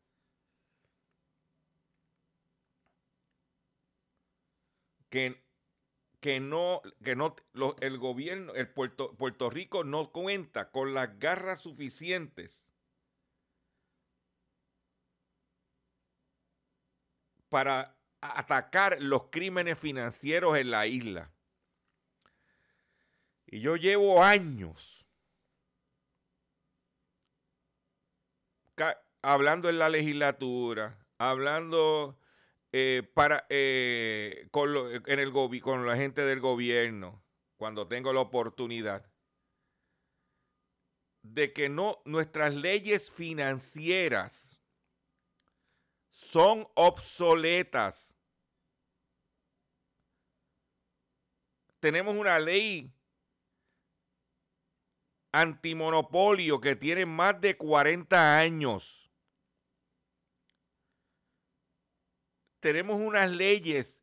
Que, 5.08 5.42
que 6.20 6.40
no, 6.40 6.82
que 7.02 7.16
no, 7.16 7.36
el 7.80 7.96
gobierno, 7.96 8.52
el 8.52 8.68
Puerto, 8.68 9.16
Puerto 9.16 9.48
Rico 9.48 9.82
no 9.82 10.12
cuenta 10.12 10.70
con 10.72 10.92
las 10.92 11.18
garras 11.18 11.60
suficientes 11.60 12.66
para 17.48 17.96
atacar 18.20 19.00
los 19.00 19.30
crímenes 19.30 19.78
financieros 19.78 20.58
en 20.58 20.70
la 20.70 20.86
isla. 20.86 21.32
Y 23.46 23.60
yo 23.60 23.76
llevo 23.76 24.22
años 24.22 25.03
hablando 29.24 29.68
en 29.68 29.78
la 29.78 29.88
legislatura, 29.88 30.98
hablando 31.18 32.18
eh, 32.72 33.02
para, 33.14 33.46
eh, 33.48 34.48
con, 34.50 34.70
en 35.06 35.18
el 35.18 35.32
con 35.62 35.86
la 35.86 35.96
gente 35.96 36.22
del 36.22 36.40
gobierno, 36.40 37.22
cuando 37.56 37.88
tengo 37.88 38.12
la 38.12 38.20
oportunidad, 38.20 39.10
de 41.22 41.52
que 41.52 41.68
no 41.68 42.02
nuestras 42.04 42.54
leyes 42.54 43.10
financieras 43.10 44.60
son 46.10 46.68
obsoletas. 46.74 48.14
Tenemos 51.80 52.14
una 52.14 52.38
ley 52.38 52.92
antimonopolio 55.32 56.60
que 56.60 56.76
tiene 56.76 57.06
más 57.06 57.40
de 57.40 57.56
40 57.56 58.38
años. 58.38 59.03
Tenemos 62.64 62.98
unas 62.98 63.30
leyes 63.30 64.00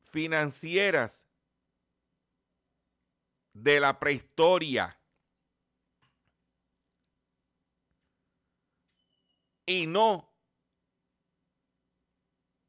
financieras 0.00 1.28
de 3.52 3.78
la 3.78 4.00
prehistoria. 4.00 5.00
Y 9.64 9.86
no 9.86 10.28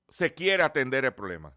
se 0.10 0.32
quiere 0.36 0.62
atender 0.62 1.06
el 1.06 1.16
problema. 1.16 1.52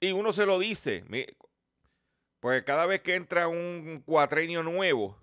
Y 0.00 0.12
uno 0.12 0.32
se 0.32 0.46
lo 0.46 0.58
dice, 0.58 1.04
pues 2.40 2.62
cada 2.64 2.86
vez 2.86 3.00
que 3.02 3.14
entra 3.14 3.48
un 3.48 4.02
cuatrenio 4.06 4.62
nuevo, 4.62 5.16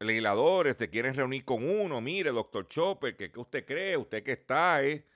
legisladores 0.00 0.76
se 0.76 0.88
quieren 0.90 1.14
reunir 1.14 1.44
con 1.44 1.68
uno, 1.68 2.00
mire, 2.00 2.30
doctor 2.30 2.68
Chopper, 2.68 3.16
¿qué, 3.16 3.32
usted 3.36 3.64
cree? 3.66 3.96
¿Usted 3.96 4.22
que 4.22 4.32
está? 4.32 4.82
Eh? 4.84 5.06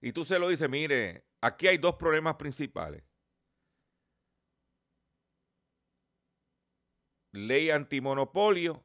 Y 0.00 0.12
tú 0.12 0.24
se 0.24 0.38
lo 0.38 0.48
dices, 0.48 0.68
mire, 0.68 1.24
aquí 1.40 1.68
hay 1.68 1.78
dos 1.78 1.96
problemas 1.96 2.36
principales. 2.36 3.02
ley 7.32 7.70
antimonopolio 7.70 8.84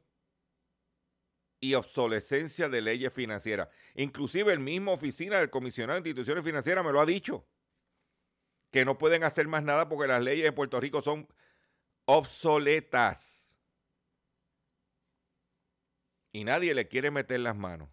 y 1.60 1.74
obsolescencia 1.74 2.68
de 2.68 2.80
leyes 2.80 3.12
financieras. 3.12 3.68
Inclusive 3.94 4.52
el 4.52 4.60
mismo 4.60 4.92
oficina 4.92 5.38
del 5.38 5.50
comisionado 5.50 6.00
de 6.00 6.08
instituciones 6.08 6.44
financieras 6.44 6.84
me 6.84 6.92
lo 6.92 7.00
ha 7.00 7.06
dicho, 7.06 7.46
que 8.76 8.84
no 8.84 8.98
pueden 8.98 9.24
hacer 9.24 9.48
más 9.48 9.62
nada 9.62 9.88
porque 9.88 10.06
las 10.06 10.22
leyes 10.22 10.44
de 10.44 10.52
Puerto 10.52 10.78
Rico 10.78 11.00
son 11.00 11.26
obsoletas. 12.04 13.56
Y 16.30 16.44
nadie 16.44 16.74
le 16.74 16.86
quiere 16.86 17.10
meter 17.10 17.40
las 17.40 17.56
manos. 17.56 17.88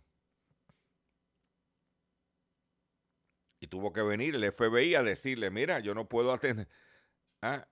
Y 3.62 3.68
tuvo 3.68 3.94
que 3.94 4.02
venir 4.02 4.36
el 4.36 4.52
FBI 4.52 4.96
a 4.96 5.04
decirle, 5.04 5.50
mira, 5.52 5.80
yo 5.80 5.96
no 5.96 6.10
puedo 6.10 6.34
atender. 6.34 6.68
Ah, 7.46 7.68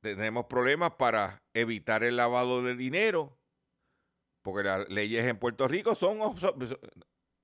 tenemos 0.00 0.46
problemas 0.46 0.92
para 0.94 1.42
evitar 1.54 2.04
el 2.04 2.16
lavado 2.16 2.62
de 2.62 2.76
dinero, 2.76 3.36
porque 4.42 4.62
las 4.62 4.88
leyes 4.88 5.24
en 5.24 5.40
Puerto 5.40 5.66
Rico 5.66 5.96
son 5.96 6.20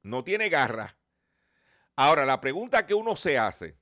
no 0.04 0.22
tiene 0.22 0.48
garra. 0.48 0.96
Ahora, 1.96 2.24
la 2.24 2.40
pregunta 2.40 2.86
que 2.86 2.94
uno 2.94 3.16
se 3.16 3.38
hace, 3.38 3.76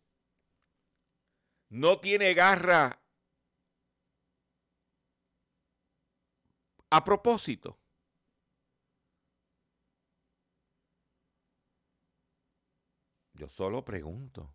no 1.69 2.01
tiene 2.01 2.35
garra 2.35 3.01
a 6.91 7.05
propósito. 7.05 7.79
Yo 13.35 13.49
solo 13.49 13.85
pregunto. 13.85 14.55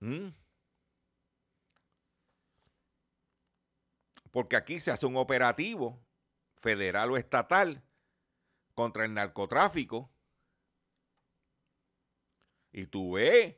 ¿Mm? 0.00 0.28
Porque 4.30 4.56
aquí 4.56 4.78
se 4.78 4.90
hace 4.90 5.06
un 5.06 5.16
operativo 5.16 6.00
federal 6.56 7.10
o 7.10 7.16
estatal 7.16 7.82
contra 8.80 9.04
el 9.04 9.12
narcotráfico. 9.12 10.10
Y 12.72 12.86
tú 12.86 13.12
ves 13.12 13.56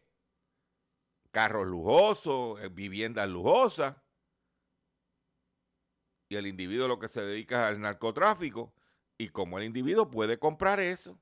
carros 1.30 1.64
lujosos, 1.64 2.61
eh, 2.61 2.68
viviendas 2.68 3.28
lujosas. 3.28 3.96
Y 6.28 6.35
el 6.35 6.48
individuo 6.48 6.88
lo 6.88 6.98
que 6.98 7.08
se 7.08 7.22
dedica 7.22 7.68
al 7.68 7.80
narcotráfico. 7.80 8.74
Y 9.16 9.28
cómo 9.28 9.58
el 9.58 9.64
individuo 9.64 10.11
puede 10.11 10.40
comprar 10.40 10.80
eso. 10.80 11.20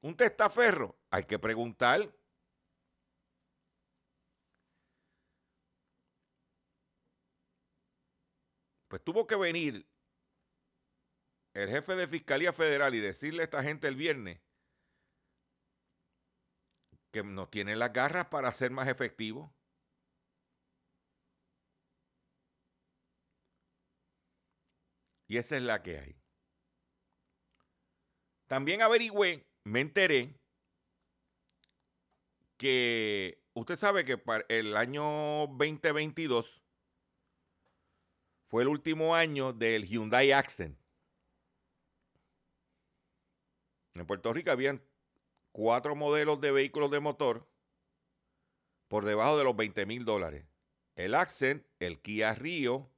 Un 0.00 0.16
testaferro, 0.16 0.98
hay 1.10 1.24
que 1.24 1.38
preguntar 1.38 2.10
Pues 8.94 9.02
tuvo 9.02 9.26
que 9.26 9.34
venir 9.34 9.84
el 11.54 11.68
jefe 11.68 11.94
de 11.94 12.08
Fiscalía 12.08 12.52
Federal 12.52 12.94
y 12.94 13.00
decirle 13.00 13.42
a 13.42 13.44
esta 13.44 13.62
gente 13.62 13.86
el 13.86 13.96
viernes 13.96 14.40
que 17.12 17.22
no 17.22 17.48
tienen 17.48 17.78
las 17.78 17.92
garras 17.92 18.26
para 18.26 18.50
ser 18.52 18.72
más 18.72 18.88
efectivos. 18.88 19.50
Y 25.28 25.38
esa 25.38 25.56
es 25.56 25.62
la 25.62 25.82
que 25.82 25.98
hay. 25.98 26.16
También 28.46 28.82
averigüé, 28.82 29.46
me 29.64 29.80
enteré 29.80 30.38
que 32.58 33.42
usted 33.54 33.76
sabe 33.76 34.04
que 34.04 34.18
para 34.18 34.44
el 34.48 34.76
año 34.76 35.46
2022 35.46 36.62
fue 38.48 38.62
el 38.62 38.68
último 38.68 39.14
año 39.14 39.52
del 39.52 39.86
Hyundai 39.86 40.32
Accent. 40.32 40.83
En 43.94 44.06
Puerto 44.06 44.32
Rico 44.32 44.50
habían 44.50 44.82
cuatro 45.52 45.94
modelos 45.94 46.40
de 46.40 46.50
vehículos 46.50 46.90
de 46.90 47.00
motor 47.00 47.48
por 48.88 49.04
debajo 49.04 49.38
de 49.38 49.44
los 49.44 49.56
20 49.56 49.86
mil 49.86 50.04
dólares. 50.04 50.44
El 50.96 51.14
Accent, 51.14 51.64
el 51.78 52.00
Kia 52.00 52.34
Rio, 52.34 52.90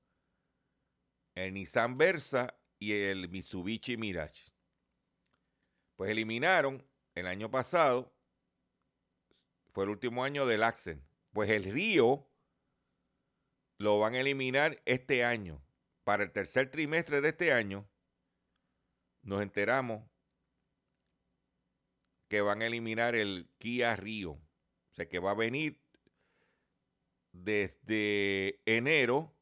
el 1.35 1.52
Nissan 1.54 1.98
Versa 1.98 2.59
y 2.78 2.92
el 2.94 3.28
Mitsubishi 3.28 3.96
Mirage. 3.96 4.50
Pues 5.96 6.11
eliminaron 6.11 6.87
el 7.14 7.26
año 7.26 7.50
pasado, 7.50 8.14
fue 9.72 9.85
el 9.85 9.90
último 9.90 10.24
año 10.24 10.46
del 10.46 10.62
Accent. 10.62 11.02
Pues 11.32 11.50
el 11.50 11.64
Rio 11.64 12.26
lo 13.78 13.98
van 13.98 14.14
a 14.14 14.20
eliminar 14.20 14.80
este 14.87 15.24
año. 15.24 15.62
Para 16.04 16.22
el 16.22 16.32
tercer 16.32 16.70
trimestre 16.70 17.20
de 17.20 17.30
este 17.30 17.52
año, 17.52 17.87
nos 19.22 19.42
enteramos 19.42 20.09
que 22.28 22.40
van 22.40 22.62
a 22.62 22.66
eliminar 22.66 23.14
el 23.14 23.48
Kia 23.58 23.96
Rio. 23.96 24.32
O 24.32 24.94
sea, 24.94 25.08
que 25.08 25.18
va 25.18 25.32
a 25.32 25.34
venir 25.34 25.80
desde 27.32 28.60
enero 28.64 29.34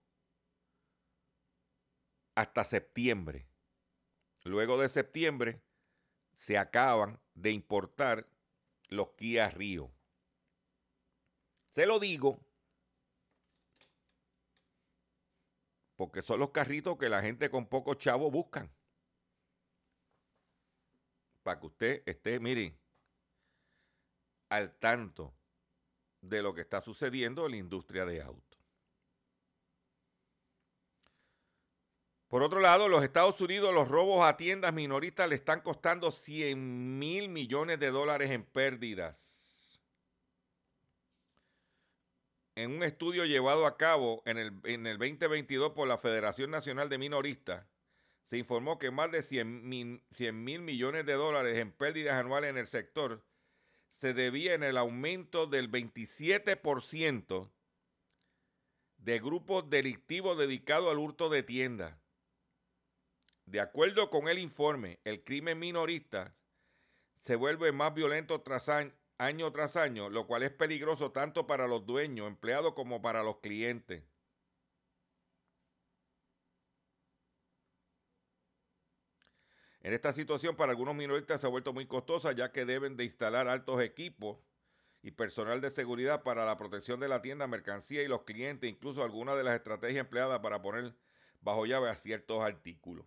hasta 2.35 2.65
septiembre. 2.65 3.47
Luego 4.43 4.79
de 4.79 4.89
septiembre 4.89 5.63
se 6.35 6.59
acaban 6.59 7.21
de 7.35 7.53
importar 7.53 8.29
los 8.89 9.11
Kia 9.13 9.49
Rio. 9.51 9.93
Se 11.75 11.87
lo 11.87 11.99
digo 11.99 12.41
porque 15.97 16.23
son 16.23 16.41
los 16.41 16.51
carritos 16.51 16.99
que 16.99 17.09
la 17.09 17.23
gente 17.23 17.51
con 17.51 17.67
poco 17.67 17.95
chavo 17.95 18.31
buscan. 18.31 18.71
Para 21.45 21.61
que 21.61 21.67
usted 21.67 22.03
esté, 22.07 22.41
miren, 22.41 22.77
al 24.49 24.77
tanto 24.81 25.33
de 26.21 26.43
lo 26.43 26.53
que 26.53 26.63
está 26.63 26.81
sucediendo 26.81 27.47
en 27.47 27.53
la 27.53 27.57
industria 27.59 28.05
de 28.05 28.21
autos. 28.21 28.61
Por 32.27 32.43
otro 32.43 32.59
lado, 32.59 32.89
los 32.89 33.05
Estados 33.05 33.41
Unidos, 33.41 33.73
los 33.73 33.87
robos 33.87 34.27
a 34.27 34.37
tiendas 34.37 34.75
minoristas 34.75 35.29
le 35.29 35.37
están 35.37 35.61
costando 35.61 36.11
100 36.11 36.99
mil 36.99 37.29
millones 37.29 37.79
de 37.79 37.93
dólares 37.93 38.33
en 38.33 38.43
pérdidas. 38.45 39.45
en 42.57 42.71
un 42.71 42.83
estudio 42.83 43.25
llevado 43.25 43.67
a 43.67 43.77
cabo 43.77 44.23
en 44.27 44.39
el, 44.39 44.53
en 44.65 44.87
el 44.87 44.99
2022 44.99 45.73
por 45.73 45.89
la 45.89 45.99
Federación 45.99 46.51
Nacional 46.51 46.89
de 46.89 46.99
Minoristas, 46.99 47.67
se 48.31 48.39
informó 48.39 48.79
que 48.79 48.91
más 48.91 49.11
de 49.11 49.23
100 49.23 49.69
mil 49.69 50.61
millones 50.61 51.07
de 51.07 51.13
dólares 51.13 51.59
en 51.59 51.73
pérdidas 51.73 52.15
anuales 52.15 52.51
en 52.51 52.59
el 52.59 52.67
sector 52.67 53.23
se 53.93 54.13
debía 54.13 54.55
en 54.55 54.63
el 54.63 54.77
aumento 54.77 55.47
del 55.47 55.71
27% 55.71 57.51
de 58.99 59.19
grupos 59.19 59.69
delictivos 59.69 60.39
dedicados 60.39 60.91
al 60.91 60.99
hurto 60.99 61.29
de 61.29 61.43
tiendas. 61.43 61.95
De 63.47 63.61
acuerdo 63.61 64.09
con 64.09 64.29
el 64.29 64.39
informe, 64.39 64.99
el 65.05 65.23
crimen 65.23 65.59
minorista 65.59 66.35
se 67.21 67.37
vuelve 67.37 67.73
más 67.73 67.95
violento 67.95 68.41
tras, 68.41 68.71
año 69.19 69.53
tras 69.53 69.77
año, 69.77 70.09
lo 70.09 70.27
cual 70.27 70.43
es 70.43 70.51
peligroso 70.51 71.13
tanto 71.13 71.47
para 71.47 71.67
los 71.67 71.87
dueños, 71.87 72.27
empleados 72.27 72.73
como 72.75 73.03
para 73.03 73.23
los 73.23 73.39
clientes. 73.39 74.03
En 79.85 79.93
esta 79.93 80.15
situación 80.15 80.57
para 80.57 80.73
algunos 80.73 80.95
minoristas 80.95 81.43
se 81.43 81.47
ha 81.47 81.51
vuelto 81.51 81.75
muy 81.75 81.87
costosa 81.87 82.33
ya 82.33 82.51
que 82.53 82.65
deben 82.65 82.97
de 82.97 83.05
instalar 83.05 83.49
altos 83.49 83.83
equipos 83.83 84.39
y 85.03 85.11
personal 85.11 85.61
de 85.61 85.71
seguridad 85.71 86.23
para 86.23 86.47
la 86.47 86.57
protección 86.57 87.01
de 87.01 87.09
la 87.09 87.21
tienda, 87.21 87.47
mercancía 87.47 88.03
y 88.03 88.09
los 88.09 88.23
clientes, 88.23 88.71
incluso 88.71 89.05
algunas 89.05 89.37
de 89.37 89.45
las 89.45 89.57
estrategias 89.57 90.07
empleadas 90.07 90.41
para 90.41 90.63
poner 90.63 90.97
bajo 91.43 91.67
llave 91.67 91.91
a 91.91 91.97
ciertos 91.97 92.43
artículos. 92.43 93.05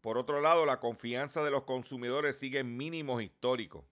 Por 0.00 0.18
otro 0.18 0.40
lado, 0.40 0.66
la 0.66 0.80
confianza 0.80 1.44
de 1.44 1.52
los 1.52 1.62
consumidores 1.62 2.34
sigue 2.34 2.58
en 2.58 2.76
mínimos 2.76 3.22
históricos. 3.22 3.84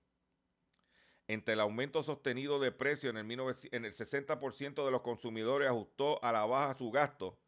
Entre 1.28 1.54
el 1.54 1.60
aumento 1.60 2.02
sostenido 2.02 2.58
de 2.58 2.72
precios 2.72 3.14
en 3.14 3.18
el, 3.18 3.30
en 3.30 3.84
el 3.84 3.92
60% 3.92 4.84
de 4.84 4.90
los 4.90 5.02
consumidores 5.02 5.68
ajustó 5.68 6.22
a 6.24 6.32
la 6.32 6.44
baja 6.46 6.74
su 6.74 6.90
gasto 6.90 7.38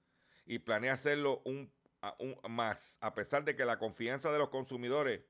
y 0.47 0.61
planea 0.61 0.95
hacerlo 0.95 1.43
un, 1.45 1.71
más. 2.49 2.97
A 3.01 3.15
pesar 3.15 3.45
de 3.45 3.57
que 3.57 3.65
la 3.65 3.79
confianza 3.79 4.33
de 4.33 4.39
los 4.39 4.49
consumidores 4.49 5.23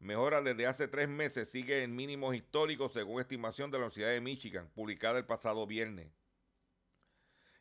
mejora 0.00 0.42
desde 0.42 0.66
hace 0.66 0.88
tres 0.88 1.08
meses, 1.08 1.48
sigue 1.48 1.82
en 1.82 1.96
mínimos 1.96 2.34
históricos 2.34 2.92
según 2.92 3.20
estimación 3.20 3.70
de 3.70 3.78
la 3.78 3.84
Universidad 3.84 4.10
de 4.10 4.20
Michigan, 4.20 4.68
publicada 4.74 5.18
el 5.18 5.24
pasado 5.24 5.66
viernes. 5.66 6.12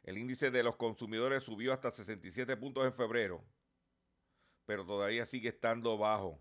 El 0.04 0.18
índice 0.18 0.52
de 0.52 0.64
los 0.64 0.76
consumidores 0.76 1.44
subió 1.44 1.74
hasta 1.74 1.92
67 1.92 2.58
puntos 2.58 2.86
en 2.86 2.94
febrero 2.94 3.44
pero 4.68 4.86
todavía 4.86 5.26
sigue 5.26 5.48
estando 5.48 5.98
bajo. 5.98 6.38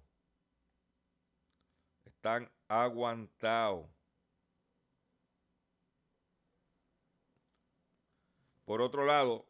Están 2.05 2.51
aguantados. 2.67 3.89
Por 8.65 8.83
otro 8.83 9.05
lado, 9.05 9.47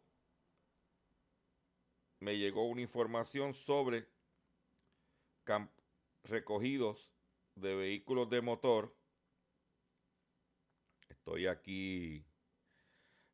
me 2.21 2.37
llegó 2.39 2.65
una 2.67 2.81
información 2.81 3.55
sobre 3.55 4.09
recogidos 6.25 7.11
de 7.55 7.75
vehículos 7.75 8.29
de 8.31 8.41
motor. 8.41 8.97
Estoy 11.09 11.47
aquí. 11.47 12.27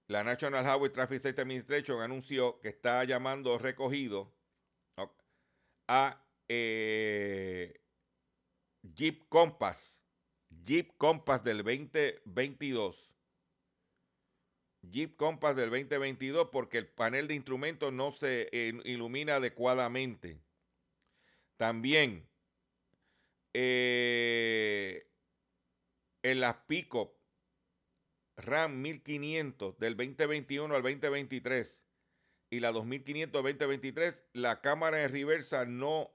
La 0.09 0.25
National 0.25 0.65
Highway 0.65 0.93
Traffic 0.93 1.23
Safety 1.23 1.41
Administration 1.41 2.01
anunció 2.01 2.61
que 2.61 2.69
está 2.69 3.03
llamando 3.05 3.57
recogidos 3.59 4.29
a 5.89 6.23
eh, 6.49 7.81
Jeep 8.83 9.29
Compass, 9.29 10.05
Jeep 10.65 10.97
Compass 10.99 11.43
del 11.45 11.59
2022. 11.59 13.12
Jeep 14.83 15.17
Compass 15.17 15.57
del 15.57 15.71
2022 15.71 16.49
porque 16.51 16.79
el 16.79 16.89
panel 16.89 17.29
de 17.29 17.35
instrumentos 17.35 17.93
no 17.93 18.13
se 18.13 18.49
eh, 18.53 18.73
ilumina 18.85 19.37
adecuadamente. 19.37 20.41
También 21.57 22.29
eh, 23.55 25.07
en 26.23 26.41
las 26.41 26.57
pick 26.67 26.95
RAM 28.37 28.81
1500 28.83 29.79
del 29.79 29.97
2021 29.97 30.75
al 30.75 30.83
2023 30.83 31.81
y 32.51 32.61
la 32.61 32.73
2500 32.73 33.43
2023, 33.43 34.27
la 34.35 34.61
cámara 34.61 34.99
de 34.99 35.09
reversa 35.09 35.65
no 35.65 36.11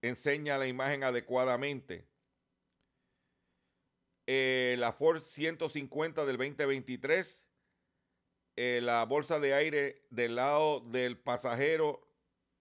enseña 0.00 0.56
la 0.56 0.66
imagen 0.66 1.04
adecuadamente. 1.04 2.06
Eh, 4.26 4.76
la 4.78 4.92
Ford 4.92 5.20
150 5.20 6.24
del 6.24 6.38
2023, 6.38 7.43
eh, 8.56 8.80
la 8.82 9.04
bolsa 9.04 9.40
de 9.40 9.54
aire 9.54 10.02
del 10.10 10.36
lado 10.36 10.80
del 10.80 11.18
pasajero 11.18 12.06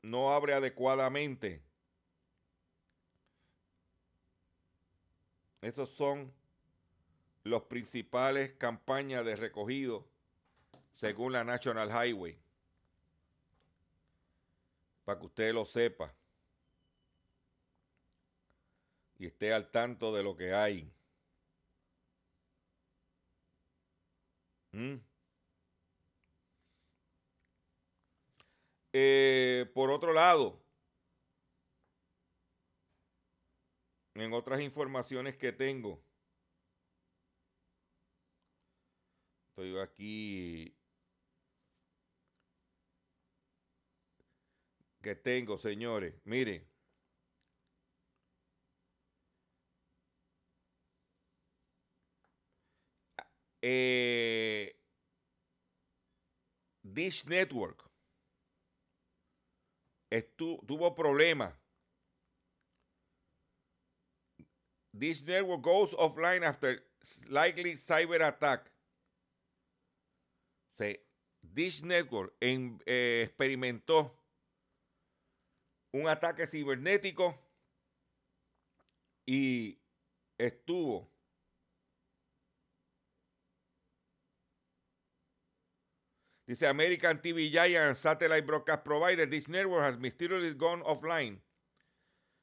no 0.02 0.34
abre 0.34 0.54
adecuadamente. 0.54 1.62
Esos 5.62 5.90
son 5.90 6.34
los 7.44 7.64
principales 7.64 8.54
campañas 8.54 9.26
de 9.26 9.36
recogido 9.36 10.06
según 10.94 11.34
la 11.34 11.44
National 11.44 11.90
Highway 11.90 12.38
para 15.06 15.20
que 15.20 15.26
usted 15.26 15.54
lo 15.54 15.66
sepa 15.66 16.14
y 19.18 19.28
esté 19.28 19.54
al 19.54 19.70
tanto 19.72 20.14
de 20.14 20.24
lo 20.24 20.36
que 20.36 20.54
hay. 20.54 20.92
¿Mm? 24.72 24.96
Eh, 28.94 29.70
por 29.74 29.90
otro 29.92 30.14
lado, 30.14 30.62
en 34.16 34.34
otras 34.34 34.62
informaciones 34.62 35.36
que 35.36 35.52
tengo, 35.52 36.04
estoy 39.50 39.80
aquí 39.80 40.76
que 45.02 45.16
tengo, 45.16 45.58
señores. 45.60 46.14
Miren. 46.26 46.66
Eh, 53.62 54.76
Dish 56.84 57.26
Network 57.26 57.83
tuvo 60.22 60.94
problemas. 60.96 61.54
Dish 64.94 65.24
Network 65.24 65.62
goes 65.62 65.94
offline 65.94 66.44
after 66.44 66.84
likely 67.30 67.76
cyber 67.76 68.22
attack. 68.22 68.70
Dish 71.42 71.84
Network 71.84 72.34
eh, 72.40 73.24
experimentó 73.24 74.12
un 75.92 76.08
ataque 76.08 76.48
cibernético 76.48 77.36
y 79.26 79.80
estuvo 80.38 81.13
Dice 86.54 86.68
American 86.68 87.18
TV 87.18 87.52
Giant 87.52 87.98
Satellite 87.98 88.46
Broadcast 88.46 88.84
Provider, 88.84 89.26
this 89.26 89.48
network 89.48 89.82
has 89.86 89.98
mysteriously 89.98 90.54
gone 90.54 90.84
offline 90.84 91.38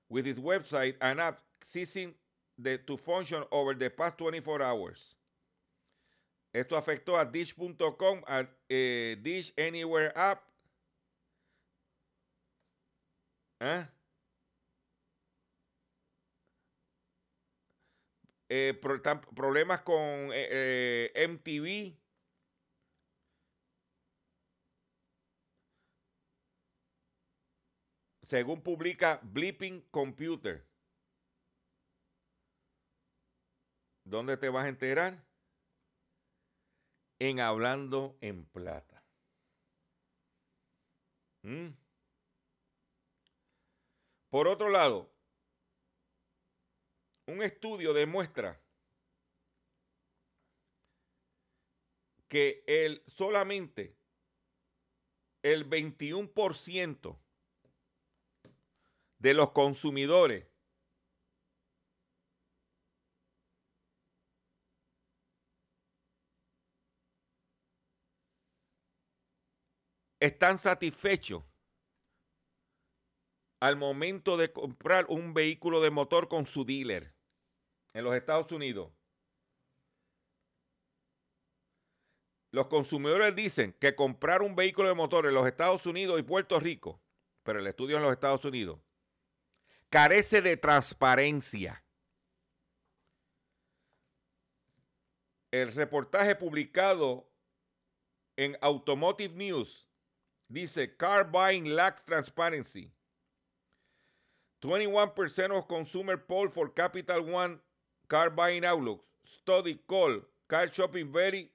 with 0.08 0.26
its 0.26 0.40
website 0.40 0.96
and 1.00 1.20
app 1.20 1.38
ceasing 1.62 2.12
to 2.64 2.96
function 2.96 3.44
over 3.52 3.72
the 3.72 3.88
past 3.88 4.18
24 4.18 4.62
hours. 4.62 5.14
Esto 6.52 6.76
afectó 6.76 7.20
a 7.20 7.24
Dish.com, 7.24 8.24
a 8.26 8.48
eh, 8.68 9.14
Dish 9.22 9.52
Anywhere 9.56 10.12
App 10.16 10.42
¿Eh? 13.60 13.86
Eh, 18.48 18.74
problemas 19.36 19.82
con 19.82 20.30
eh, 20.32 21.12
MTV. 21.14 21.99
Según 28.30 28.62
publica 28.62 29.18
Blipping 29.24 29.80
Computer. 29.90 30.64
¿Dónde 34.04 34.36
te 34.36 34.48
vas 34.48 34.66
a 34.66 34.68
enterar? 34.68 35.26
En 37.18 37.40
Hablando 37.40 38.16
en 38.20 38.44
Plata. 38.44 39.02
¿Mm? 41.42 41.70
Por 44.28 44.46
otro 44.46 44.68
lado, 44.68 45.12
un 47.26 47.42
estudio 47.42 47.92
demuestra 47.92 48.62
que 52.28 52.62
el, 52.68 53.02
solamente 53.08 53.96
el 55.42 55.68
21% 55.68 57.19
de 59.20 59.34
los 59.34 59.52
consumidores 59.52 60.46
están 70.20 70.58
satisfechos 70.58 71.44
al 73.62 73.76
momento 73.76 74.38
de 74.38 74.52
comprar 74.52 75.06
un 75.10 75.34
vehículo 75.34 75.82
de 75.82 75.90
motor 75.90 76.28
con 76.28 76.46
su 76.46 76.64
dealer 76.64 77.14
en 77.94 78.04
los 78.04 78.14
Estados 78.14 78.50
Unidos. 78.52 78.90
Los 82.52 82.66
consumidores 82.68 83.36
dicen 83.36 83.74
que 83.74 83.94
comprar 83.94 84.42
un 84.42 84.56
vehículo 84.56 84.88
de 84.88 84.94
motor 84.94 85.26
en 85.26 85.34
los 85.34 85.46
Estados 85.46 85.84
Unidos 85.86 86.18
y 86.18 86.22
Puerto 86.22 86.58
Rico, 86.58 87.02
pero 87.42 87.60
el 87.60 87.66
estudio 87.66 87.96
en 87.98 88.02
los 88.02 88.12
Estados 88.12 88.44
Unidos, 88.44 88.80
carece 89.90 90.40
de 90.40 90.56
transparencia. 90.56 91.82
El 95.52 95.72
reportaje 95.74 96.36
publicado 96.36 97.28
en 98.36 98.56
Automotive 98.60 99.34
News 99.34 99.88
dice 100.48 100.96
Car 100.96 101.30
Buying 101.30 101.74
Lacks 101.74 102.04
Transparency. 102.04 102.92
21% 104.62 105.50
of 105.56 105.66
consumer 105.66 106.16
poll 106.16 106.50
for 106.50 106.72
Capital 106.72 107.22
One 107.22 107.60
car 108.08 108.30
buying 108.30 108.64
outlook 108.64 109.04
study 109.24 109.80
call 109.86 110.20
car 110.48 110.68
shopping 110.72 111.10
very 111.12 111.50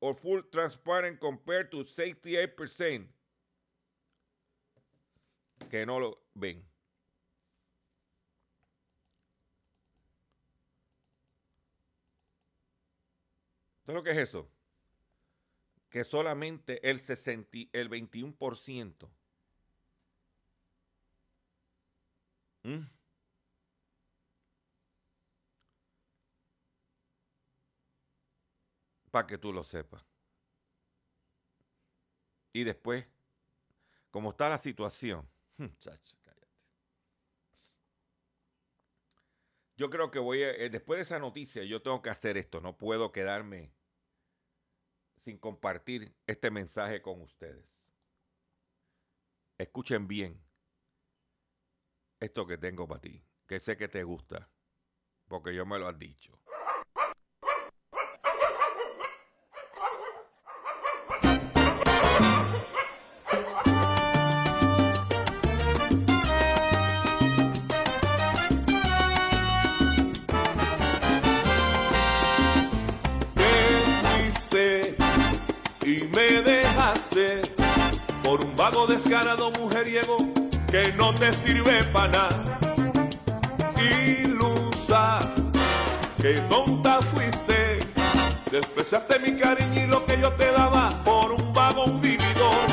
or 0.00 0.14
full 0.14 0.42
transparent 0.50 1.20
compared 1.20 1.70
to 1.70 1.84
68% 1.84 3.06
que 5.70 5.86
no 5.86 5.98
lo 5.98 6.18
ven. 6.34 6.62
¿Sabes 13.86 13.98
lo 14.00 14.02
que 14.02 14.10
es 14.10 14.18
eso? 14.18 14.48
Que 15.88 16.02
solamente 16.02 16.90
el, 16.90 16.98
60, 16.98 17.58
el 17.72 17.88
21% 17.88 19.08
¿Mm? 22.64 22.84
Para 29.12 29.26
que 29.28 29.38
tú 29.38 29.52
lo 29.52 29.62
sepas. 29.62 30.04
Y 32.52 32.64
después, 32.64 33.06
como 34.10 34.30
está 34.30 34.48
la 34.48 34.58
situación, 34.58 35.28
Yo 39.76 39.90
creo 39.90 40.10
que 40.10 40.18
voy 40.18 40.42
a, 40.42 40.52
eh, 40.52 40.70
después 40.70 40.98
de 40.98 41.02
esa 41.02 41.18
noticia, 41.18 41.62
yo 41.62 41.82
tengo 41.82 42.00
que 42.00 42.10
hacer 42.10 42.38
esto. 42.38 42.60
No 42.60 42.76
puedo 42.78 43.12
quedarme 43.12 43.75
sin 45.26 45.38
compartir 45.38 46.14
este 46.24 46.52
mensaje 46.52 47.02
con 47.02 47.20
ustedes. 47.20 47.66
Escuchen 49.58 50.06
bien 50.06 50.40
esto 52.20 52.46
que 52.46 52.56
tengo 52.56 52.86
para 52.86 53.00
ti, 53.00 53.24
que 53.48 53.58
sé 53.58 53.76
que 53.76 53.88
te 53.88 54.04
gusta, 54.04 54.48
porque 55.26 55.52
yo 55.52 55.66
me 55.66 55.80
lo 55.80 55.88
has 55.88 55.98
dicho. 55.98 56.35
Vago 78.70 78.88
descarado 78.88 79.52
mujeriego 79.52 80.16
que 80.68 80.92
no 80.94 81.14
te 81.14 81.32
sirve 81.32 81.84
para 81.92 82.08
nada. 82.08 82.58
Ilusa, 83.78 85.20
que 86.20 86.40
tonta 86.50 87.00
fuiste, 87.00 87.78
despreciaste 88.50 89.20
mi 89.20 89.36
cariño 89.36 89.84
y 89.84 89.86
lo 89.86 90.04
que 90.04 90.20
yo 90.20 90.32
te 90.32 90.50
daba 90.50 91.00
por 91.04 91.30
un 91.30 91.52
vago 91.52 91.84
vividor. 92.00 92.66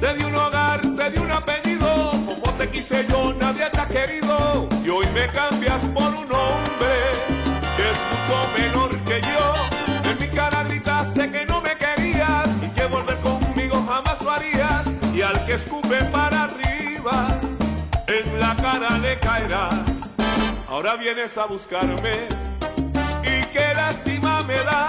Te 0.00 0.14
di 0.14 0.24
un 0.24 0.36
hogar, 0.36 0.80
te 0.80 1.10
di 1.10 1.18
un 1.18 1.32
apellido, 1.32 2.12
como 2.24 2.54
te 2.56 2.70
quise 2.70 3.06
yo, 3.06 3.34
nadie 3.34 3.68
te 3.70 3.80
ha 3.80 3.86
querido. 3.86 4.66
Y 4.82 4.88
hoy 4.88 5.06
me 5.12 5.26
cambias 5.28 5.82
por 5.92 6.14
un 6.22 6.32
hombre 6.32 6.94
que 7.76 7.84
es 7.92 7.98
mucho 8.10 8.36
menor 8.56 8.83
al 15.24 15.46
que 15.46 15.54
escupe 15.54 16.04
para 16.12 16.44
arriba, 16.44 17.26
en 18.06 18.40
la 18.40 18.54
cara 18.56 18.98
le 18.98 19.18
caerá. 19.18 19.70
Ahora 20.68 20.96
vienes 20.96 21.36
a 21.38 21.46
buscarme 21.46 22.28
y 23.22 23.44
qué 23.52 23.72
lástima 23.74 24.42
me 24.42 24.58
da 24.70 24.86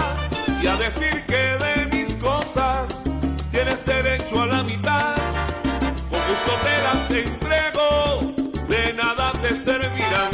y 0.62 0.66
a 0.66 0.76
decir 0.76 1.24
que 1.26 1.56
de 1.64 1.86
mis 1.96 2.14
cosas 2.16 3.02
tienes 3.50 3.84
derecho 3.86 4.42
a 4.42 4.46
la 4.46 4.62
mitad. 4.62 5.14
Con 6.10 6.20
gusto 6.30 6.52
te 6.66 6.76
las 6.86 7.10
entrego, 7.10 8.34
de 8.68 8.92
nada 8.92 9.32
te 9.40 9.56
servirán. 9.56 10.32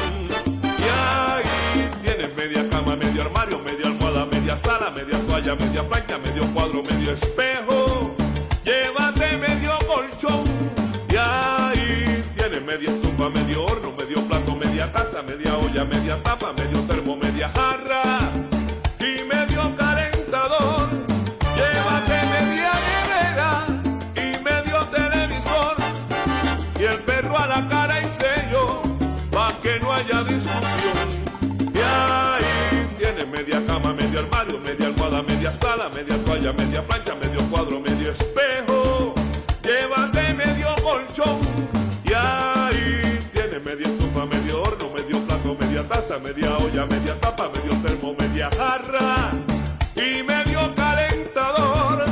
Y 0.62 0.86
ahí 1.00 1.90
tienes 2.02 2.34
media 2.36 2.68
cama, 2.70 2.96
medio 2.96 3.22
armario, 3.22 3.58
media 3.60 3.86
almohada, 3.86 4.26
media 4.26 4.56
sala, 4.56 4.90
media 4.90 5.18
toalla, 5.28 5.54
media 5.54 5.88
plancha, 5.88 6.18
medio 6.18 6.44
cuadro, 6.54 6.82
medio 6.82 7.12
espejo. 7.12 7.81
Llévate 8.64 9.36
medio 9.38 9.76
colchón. 9.88 10.44
Y 11.08 11.16
ahí 11.16 12.22
tienes 12.36 12.62
media 12.64 12.90
estufa, 12.90 13.28
medio 13.28 13.64
horno, 13.64 13.92
medio 13.98 14.22
plato, 14.28 14.56
media 14.56 14.90
taza, 14.92 15.22
media 15.22 15.56
olla, 15.58 15.84
media 15.84 16.22
tapa, 16.22 16.52
medio 16.52 16.78
termo, 16.82 17.16
media 17.16 17.50
jarra 17.54 18.20
y 19.00 19.24
medio 19.24 19.76
calentador. 19.76 20.88
Llévate 21.56 22.18
media 22.36 22.72
nevera 22.88 23.66
y 24.14 24.38
medio 24.42 24.78
televisor 24.86 25.76
y 26.78 26.84
el 26.84 26.98
perro 27.00 27.36
a 27.38 27.46
la 27.48 27.68
cara 27.68 28.00
y 28.00 28.04
sello 28.04 28.80
pa' 29.30 29.54
que 29.60 29.80
no 29.80 29.92
haya 29.92 30.22
discusión. 30.22 31.08
Y 31.74 31.78
ahí 31.78 32.86
tienes 32.98 33.26
media 33.28 33.60
cama, 33.66 33.92
medio 33.92 34.20
armario, 34.20 34.58
media 34.60 34.86
almohada, 34.86 35.22
media 35.22 35.52
sala, 35.52 35.88
media 35.90 36.16
toalla, 36.24 36.52
media 36.52 36.82
plancha, 36.82 37.14
medio 37.16 37.40
cuadro, 37.50 37.80
medio 44.42 44.62
horno, 44.62 44.90
medio 44.90 45.20
plato, 45.20 45.56
media 45.60 45.84
taza, 45.84 46.18
media 46.18 46.56
olla, 46.58 46.86
media 46.86 47.14
tapa, 47.20 47.48
medio 47.48 47.74
termo, 47.80 48.14
media 48.18 48.50
jarra 48.50 49.30
y 49.94 50.22
medio 50.22 50.74
calentador. 50.74 52.11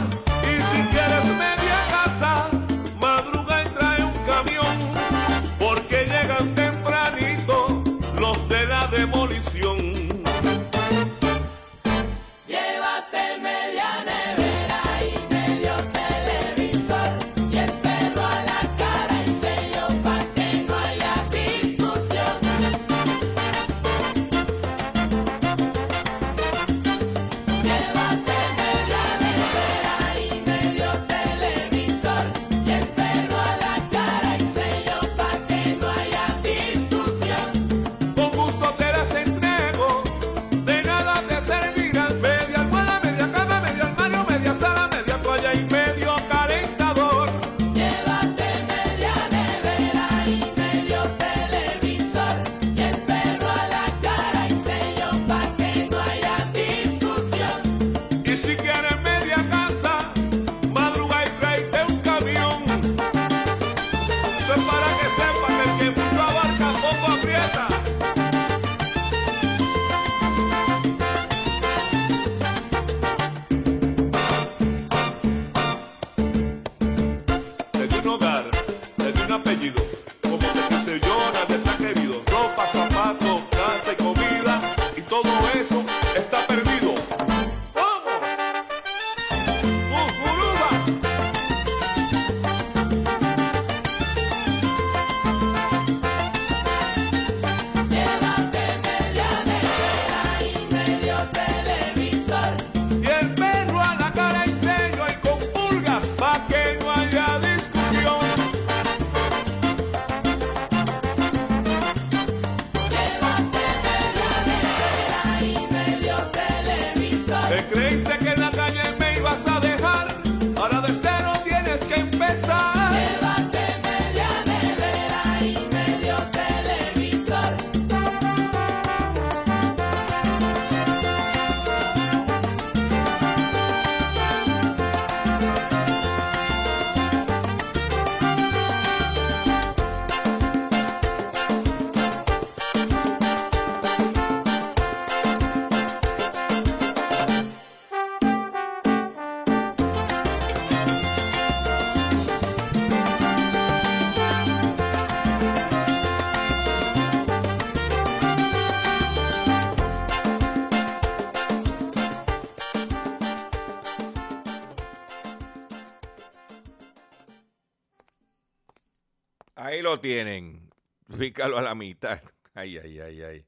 Tienen. 170.10 170.68
Fícalo 171.16 171.56
a 171.56 171.62
la 171.62 171.76
mitad. 171.76 172.20
Ay, 172.54 172.78
ay, 172.78 172.98
ay, 172.98 173.22
ay. 173.22 173.46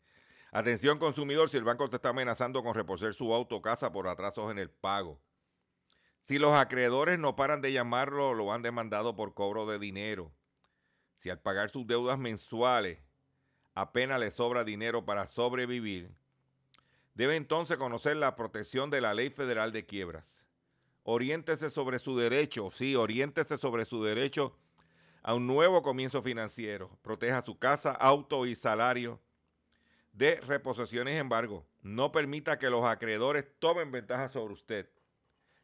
Atención 0.52 1.00
consumidor, 1.00 1.50
si 1.50 1.56
el 1.56 1.64
banco 1.64 1.90
te 1.90 1.96
está 1.96 2.10
amenazando 2.10 2.62
con 2.62 2.72
reposer 2.72 3.14
su 3.14 3.34
auto 3.34 3.56
o 3.56 3.62
casa 3.62 3.90
por 3.90 4.06
atrasos 4.06 4.48
en 4.52 4.60
el 4.60 4.70
pago. 4.70 5.20
Si 6.22 6.38
los 6.38 6.52
acreedores 6.52 7.18
no 7.18 7.34
paran 7.34 7.60
de 7.62 7.72
llamarlo, 7.72 8.32
lo 8.32 8.52
han 8.52 8.62
demandado 8.62 9.16
por 9.16 9.34
cobro 9.34 9.66
de 9.66 9.80
dinero. 9.80 10.32
Si 11.16 11.30
al 11.30 11.40
pagar 11.40 11.70
sus 11.70 11.84
deudas 11.84 12.16
mensuales 12.16 13.00
apenas 13.74 14.20
le 14.20 14.30
sobra 14.30 14.62
dinero 14.62 15.04
para 15.04 15.26
sobrevivir, 15.26 16.12
debe 17.14 17.34
entonces 17.34 17.76
conocer 17.76 18.16
la 18.18 18.36
protección 18.36 18.88
de 18.88 19.00
la 19.00 19.14
Ley 19.14 19.30
Federal 19.30 19.72
de 19.72 19.84
Quiebras. 19.84 20.46
Oriéntese 21.02 21.72
sobre 21.72 21.98
su 21.98 22.16
derecho, 22.16 22.70
sí, 22.70 22.94
oriéntese 22.94 23.58
sobre 23.58 23.84
su 23.84 24.04
derecho 24.04 24.56
a 25.22 25.34
un 25.34 25.46
nuevo 25.46 25.82
comienzo 25.82 26.22
financiero. 26.22 26.98
Proteja 27.02 27.44
su 27.44 27.58
casa, 27.58 27.92
auto 27.92 28.46
y 28.46 28.54
salario 28.54 29.20
de 30.12 30.40
reposiciones 30.40 31.14
y 31.14 31.18
embargo. 31.18 31.66
No 31.80 32.12
permita 32.12 32.58
que 32.58 32.70
los 32.70 32.84
acreedores 32.84 33.46
tomen 33.58 33.90
ventaja 33.90 34.28
sobre 34.28 34.54
usted. 34.54 34.90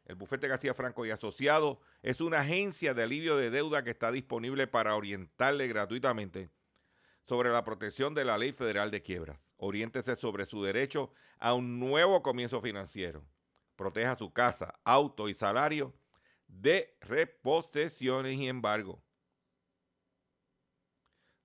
El 0.05 0.15
bufete 0.15 0.47
García 0.47 0.73
Franco 0.73 1.05
y 1.05 1.11
Asociado 1.11 1.81
es 2.01 2.19
una 2.19 2.39
agencia 2.39 2.93
de 2.93 3.03
alivio 3.03 3.37
de 3.37 3.51
deuda 3.51 3.83
que 3.83 3.91
está 3.91 4.11
disponible 4.11 4.65
para 4.65 4.95
orientarle 4.95 5.67
gratuitamente 5.67 6.49
sobre 7.27 7.51
la 7.51 7.63
protección 7.63 8.15
de 8.15 8.25
la 8.25 8.37
ley 8.37 8.51
federal 8.51 8.89
de 8.89 9.03
quiebras. 9.03 9.39
Oriéntese 9.57 10.15
sobre 10.15 10.45
su 10.45 10.63
derecho 10.63 11.13
a 11.37 11.53
un 11.53 11.79
nuevo 11.79 12.23
comienzo 12.23 12.59
financiero. 12.59 13.23
Proteja 13.75 14.17
su 14.17 14.33
casa, 14.33 14.79
auto 14.83 15.29
y 15.29 15.35
salario 15.35 15.93
de 16.47 16.97
reposesiones 17.01 18.35
y 18.35 18.47
embargo. 18.47 19.03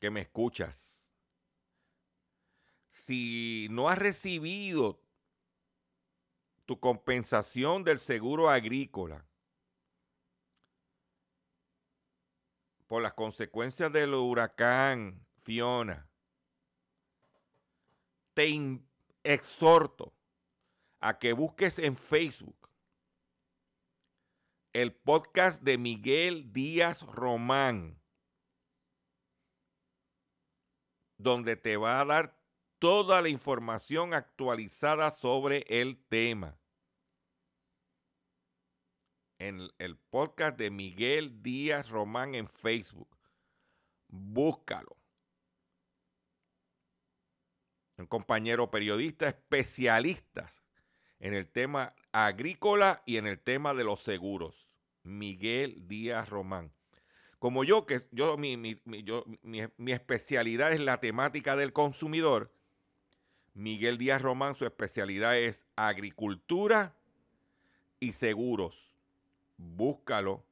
que 0.00 0.10
me 0.10 0.22
escuchas. 0.22 1.04
Si 2.88 3.68
no 3.70 3.88
has 3.88 3.98
recibido 3.98 5.00
tu 6.66 6.80
compensación 6.80 7.84
del 7.84 7.98
seguro 7.98 8.48
agrícola 8.48 9.24
por 12.86 13.02
las 13.02 13.14
consecuencias 13.14 13.92
del 13.92 14.14
huracán 14.14 15.24
Fiona, 15.42 16.08
te 18.34 18.80
exhorto 19.22 20.12
a 20.98 21.18
que 21.18 21.32
busques 21.32 21.78
en 21.78 21.96
Facebook 21.96 22.60
el 24.72 24.94
podcast 24.94 25.62
de 25.62 25.78
Miguel 25.78 26.52
Díaz 26.52 27.02
Román, 27.02 27.99
donde 31.22 31.56
te 31.56 31.76
va 31.76 32.00
a 32.00 32.04
dar 32.04 32.34
toda 32.78 33.20
la 33.20 33.28
información 33.28 34.14
actualizada 34.14 35.10
sobre 35.10 35.64
el 35.68 36.02
tema. 36.08 36.56
En 39.38 39.70
el 39.78 39.96
podcast 39.96 40.58
de 40.58 40.70
Miguel 40.70 41.42
Díaz 41.42 41.90
Román 41.90 42.34
en 42.34 42.46
Facebook. 42.48 43.16
Búscalo. 44.08 44.96
Un 47.96 48.06
compañero 48.06 48.70
periodista 48.70 49.28
especialista 49.28 50.48
en 51.18 51.34
el 51.34 51.48
tema 51.48 51.94
agrícola 52.12 53.02
y 53.04 53.18
en 53.18 53.26
el 53.26 53.38
tema 53.38 53.74
de 53.74 53.84
los 53.84 54.02
seguros. 54.02 54.70
Miguel 55.02 55.86
Díaz 55.86 56.28
Román. 56.30 56.72
Como 57.40 57.64
yo, 57.64 57.86
que 57.86 58.06
yo, 58.12 58.36
mi, 58.36 58.58
mi- 58.58 58.82
mi- 58.84 59.92
especialidad 59.92 60.72
es 60.72 60.80
la 60.80 61.00
temática 61.00 61.56
del 61.56 61.72
consumidor, 61.72 62.52
Miguel 63.54 63.96
Díaz 63.96 64.20
Román, 64.20 64.54
su 64.54 64.66
especialidad 64.66 65.38
es 65.38 65.64
agricultura 65.74 66.94
y 67.98 68.12
seguros. 68.12 68.94
Búscalo 69.56 70.44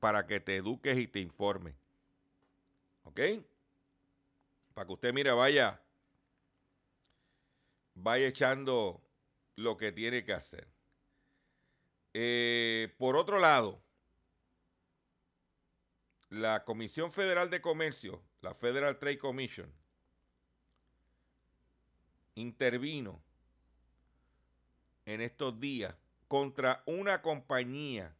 para 0.00 0.26
que 0.26 0.40
te 0.40 0.56
eduques 0.56 0.96
y 0.96 1.06
te 1.08 1.20
informes. 1.20 1.74
¿Ok? 3.04 3.20
Para 4.72 4.86
que 4.86 4.92
usted, 4.94 5.12
mire, 5.12 5.30
vaya, 5.32 5.78
vaya 7.94 8.26
echando 8.28 9.02
lo 9.56 9.76
que 9.76 9.92
tiene 9.92 10.24
que 10.24 10.32
hacer. 10.32 10.66
Eh, 12.14 12.94
por 12.96 13.14
otro 13.16 13.38
lado, 13.40 13.78
la 16.36 16.64
Comisión 16.64 17.10
Federal 17.10 17.50
de 17.50 17.60
Comercio, 17.60 18.22
la 18.42 18.54
Federal 18.54 18.98
Trade 18.98 19.18
Commission, 19.18 19.72
intervino 22.34 23.22
en 25.06 25.20
estos 25.20 25.58
días 25.58 25.94
contra 26.28 26.82
una 26.86 27.22
compañía 27.22 28.14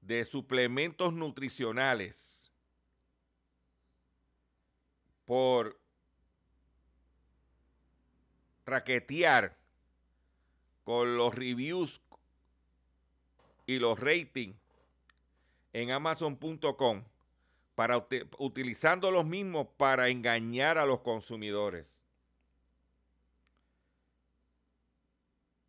de 0.00 0.24
suplementos 0.24 1.12
nutricionales 1.12 2.52
por 5.24 5.80
traquetear 8.64 9.56
con 10.84 11.16
los 11.16 11.34
reviews 11.34 12.00
y 13.66 13.78
los 13.78 13.98
ratings 13.98 14.63
en 15.74 15.90
amazon.com 15.90 17.04
para 17.74 17.98
uti- 17.98 18.26
utilizando 18.38 19.10
los 19.10 19.26
mismos 19.26 19.66
para 19.76 20.08
engañar 20.08 20.78
a 20.78 20.86
los 20.86 21.00
consumidores. 21.00 21.84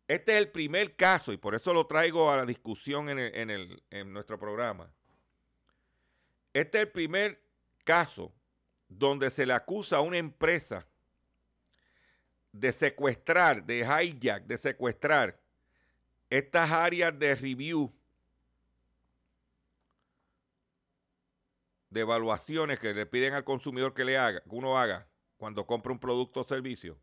Este 0.08 0.32
es 0.32 0.38
el 0.38 0.48
primer 0.50 0.94
caso 0.94 1.32
y 1.32 1.36
por 1.36 1.54
eso 1.56 1.74
lo 1.74 1.86
traigo 1.86 2.30
a 2.30 2.36
la 2.36 2.46
discusión 2.46 3.08
en, 3.08 3.18
el- 3.18 3.34
en 3.34 3.50
el- 3.50 3.82
en 3.90 4.12
nuestro 4.12 4.38
programa. 4.38 4.88
Este 6.54 6.78
es 6.78 6.84
el 6.84 6.90
primer 6.92 7.42
caso 7.84 8.32
donde 8.88 9.28
se 9.30 9.44
le 9.44 9.52
acusa 9.52 9.96
a 9.96 10.00
una 10.00 10.16
empresa 10.18 10.86
de 12.52 12.72
secuestrar, 12.72 13.64
de 13.64 13.80
hijack, 13.80 14.44
de 14.44 14.56
secuestrar 14.56 15.38
estas 16.30 16.70
áreas 16.70 17.18
de 17.18 17.34
review, 17.34 17.92
de 21.90 22.00
evaluaciones 22.00 22.78
que 22.78 22.94
le 22.94 23.06
piden 23.06 23.34
al 23.34 23.44
consumidor 23.44 23.94
que 23.94 24.04
le 24.04 24.18
haga, 24.18 24.40
que 24.40 24.54
uno 24.54 24.78
haga 24.78 25.08
cuando 25.36 25.66
compra 25.66 25.92
un 25.92 25.98
producto 25.98 26.40
o 26.40 26.44
servicio, 26.44 26.98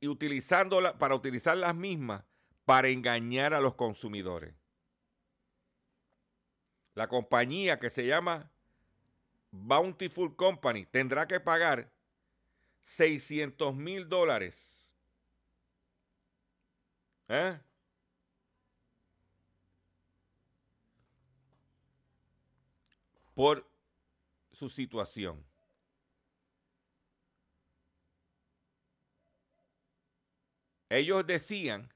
y 0.00 0.08
utilizándola 0.08 0.98
para 0.98 1.14
utilizar 1.14 1.56
las 1.56 1.74
mismas 1.74 2.24
para 2.64 2.88
engañar 2.88 3.54
a 3.54 3.60
los 3.60 3.74
consumidores. 3.74 4.54
La 6.94 7.08
compañía 7.08 7.78
que 7.78 7.90
se 7.90 8.06
llama 8.06 8.50
Bountiful 9.50 10.36
Company 10.36 10.86
tendrá 10.86 11.26
que 11.26 11.40
pagar 11.40 11.90
600 12.82 13.74
mil 13.74 14.08
dólares. 14.08 14.96
¿Eh? 17.28 17.58
Por 23.40 23.66
su 24.52 24.68
situación. 24.68 25.42
Ellos 30.90 31.26
decían 31.26 31.90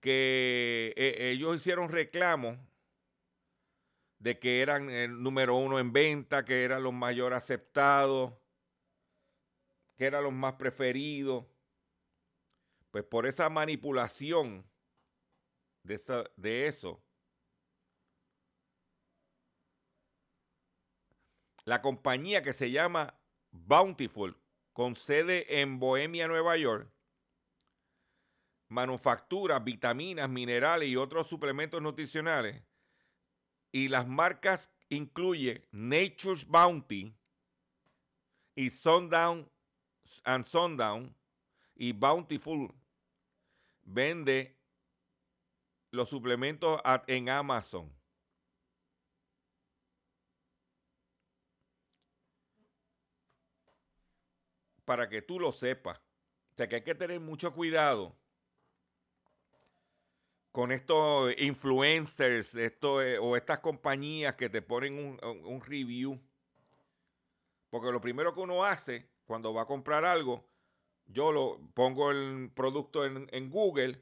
que 0.00 0.94
eh, 0.96 1.30
ellos 1.30 1.56
hicieron 1.56 1.90
reclamos 1.90 2.56
de 4.18 4.38
que 4.38 4.62
eran 4.62 4.88
el 4.88 5.22
número 5.22 5.56
uno 5.56 5.78
en 5.78 5.92
venta, 5.92 6.46
que 6.46 6.64
eran 6.64 6.82
los 6.82 6.94
mayor 6.94 7.34
aceptados, 7.34 8.32
que 9.98 10.06
eran 10.06 10.24
los 10.24 10.32
más 10.32 10.54
preferidos. 10.54 11.44
Pues 12.90 13.04
por 13.04 13.26
esa 13.26 13.50
manipulación 13.50 14.64
de, 15.82 15.96
esa- 15.96 16.30
de 16.38 16.66
eso, 16.66 17.04
la 21.64 21.82
compañía 21.82 22.42
que 22.42 22.52
se 22.52 22.70
llama 22.70 23.14
Bountiful, 23.50 24.36
con 24.72 24.96
sede 24.96 25.60
en 25.60 25.78
Bohemia, 25.78 26.26
Nueva 26.26 26.56
York, 26.56 26.90
manufactura 28.68 29.58
vitaminas, 29.58 30.28
minerales 30.28 30.88
y 30.88 30.96
otros 30.96 31.28
suplementos 31.28 31.82
nutricionales. 31.82 32.62
Y 33.70 33.88
las 33.88 34.08
marcas 34.08 34.70
incluye 34.88 35.66
Nature's 35.70 36.46
Bounty 36.46 37.14
y 38.54 38.70
Sundown 38.70 39.50
and 40.24 40.44
Sundown 40.44 41.14
y 41.74 41.92
Bountiful. 41.92 42.74
Vende 43.82 44.56
los 45.90 46.08
suplementos 46.08 46.80
en 47.06 47.28
Amazon. 47.28 47.92
Para 54.92 55.08
que 55.08 55.22
tú 55.22 55.40
lo 55.40 55.52
sepas. 55.52 55.96
O 55.96 56.54
sea 56.54 56.68
que 56.68 56.74
hay 56.74 56.82
que 56.82 56.94
tener 56.94 57.18
mucho 57.18 57.54
cuidado 57.54 58.14
con 60.50 60.70
estos 60.70 61.32
influencers 61.38 62.54
esto, 62.54 63.00
eh, 63.00 63.18
o 63.18 63.34
estas 63.34 63.60
compañías 63.60 64.34
que 64.34 64.50
te 64.50 64.60
ponen 64.60 65.18
un, 65.22 65.60
review. 65.62 66.20
Porque 67.70 67.90
lo 67.90 68.02
primero 68.02 68.34
que 68.34 68.40
uno 68.40 68.66
hace 68.66 69.08
cuando 69.24 69.54
va 69.54 69.62
a 69.62 69.66
comprar 69.66 70.04
algo, 70.04 70.46
yo 71.06 71.32
lo 71.32 71.58
pongo 71.72 72.10
el 72.10 72.50
producto 72.54 73.06
en 73.06 73.48
Google 73.48 73.98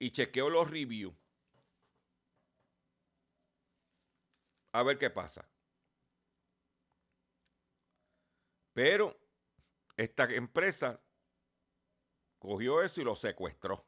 y 0.00 0.10
chequeo 0.10 0.50
los 0.50 0.68
reviews. 0.68 1.14
A 4.72 4.82
ver 4.82 4.98
qué 4.98 5.08
pasa. 5.08 5.48
Pero 8.74 9.27
esta 9.98 10.24
empresa 10.32 11.02
cogió 12.38 12.80
eso 12.82 13.00
y 13.00 13.04
lo 13.04 13.16
secuestró. 13.16 13.84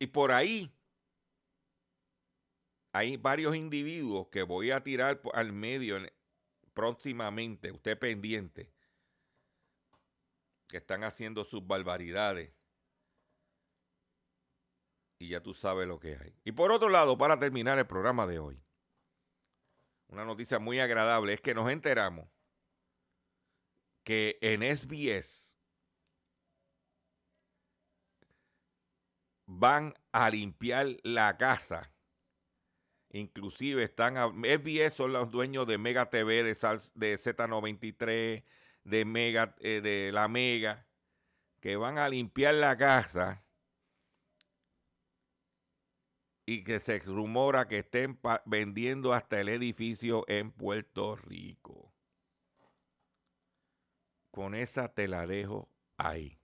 Y 0.00 0.06
por 0.06 0.32
ahí 0.32 0.72
hay 2.92 3.16
varios 3.18 3.54
individuos 3.54 4.28
que 4.28 4.42
voy 4.44 4.70
a 4.70 4.82
tirar 4.82 5.20
al 5.34 5.52
medio 5.52 5.98
en- 5.98 6.10
próximamente, 6.72 7.70
usted 7.70 7.98
pendiente, 7.98 8.72
que 10.68 10.78
están 10.78 11.04
haciendo 11.04 11.44
sus 11.44 11.66
barbaridades. 11.66 12.54
Y 15.18 15.30
ya 15.30 15.42
tú 15.42 15.52
sabes 15.52 15.86
lo 15.86 15.98
que 15.98 16.16
hay. 16.16 16.34
Y 16.44 16.52
por 16.52 16.70
otro 16.72 16.88
lado, 16.88 17.18
para 17.18 17.38
terminar 17.38 17.78
el 17.78 17.86
programa 17.86 18.26
de 18.26 18.38
hoy, 18.38 18.62
una 20.08 20.24
noticia 20.24 20.58
muy 20.58 20.80
agradable 20.80 21.34
es 21.34 21.40
que 21.40 21.54
nos 21.54 21.70
enteramos 21.70 22.28
que 24.04 24.38
en 24.40 24.62
SBS 24.62 25.56
van 29.46 29.94
a 30.12 30.30
limpiar 30.30 30.96
la 31.02 31.36
casa. 31.36 31.90
Inclusive 33.10 33.82
están 33.82 34.16
a, 34.16 34.28
SBS 34.28 34.94
son 34.94 35.12
los 35.12 35.30
dueños 35.30 35.66
de 35.66 35.78
Mega 35.78 36.10
TV, 36.10 36.42
de, 36.42 36.52
de 36.52 37.18
Z93, 37.18 38.44
de 38.84 39.04
Mega, 39.04 39.54
eh, 39.60 39.80
de 39.80 40.12
la 40.12 40.28
Mega, 40.28 40.86
que 41.60 41.76
van 41.76 41.98
a 41.98 42.08
limpiar 42.08 42.54
la 42.54 42.76
casa 42.76 43.44
y 46.50 46.64
que 46.64 46.80
se 46.80 46.98
rumora 47.00 47.68
que 47.68 47.80
estén 47.80 48.18
vendiendo 48.46 49.12
hasta 49.12 49.38
el 49.38 49.50
edificio 49.50 50.24
en 50.28 50.50
Puerto 50.50 51.14
Rico. 51.14 51.92
Con 54.30 54.54
esa 54.54 54.94
te 54.94 55.08
la 55.08 55.26
dejo 55.26 55.68
ahí. 55.98 56.40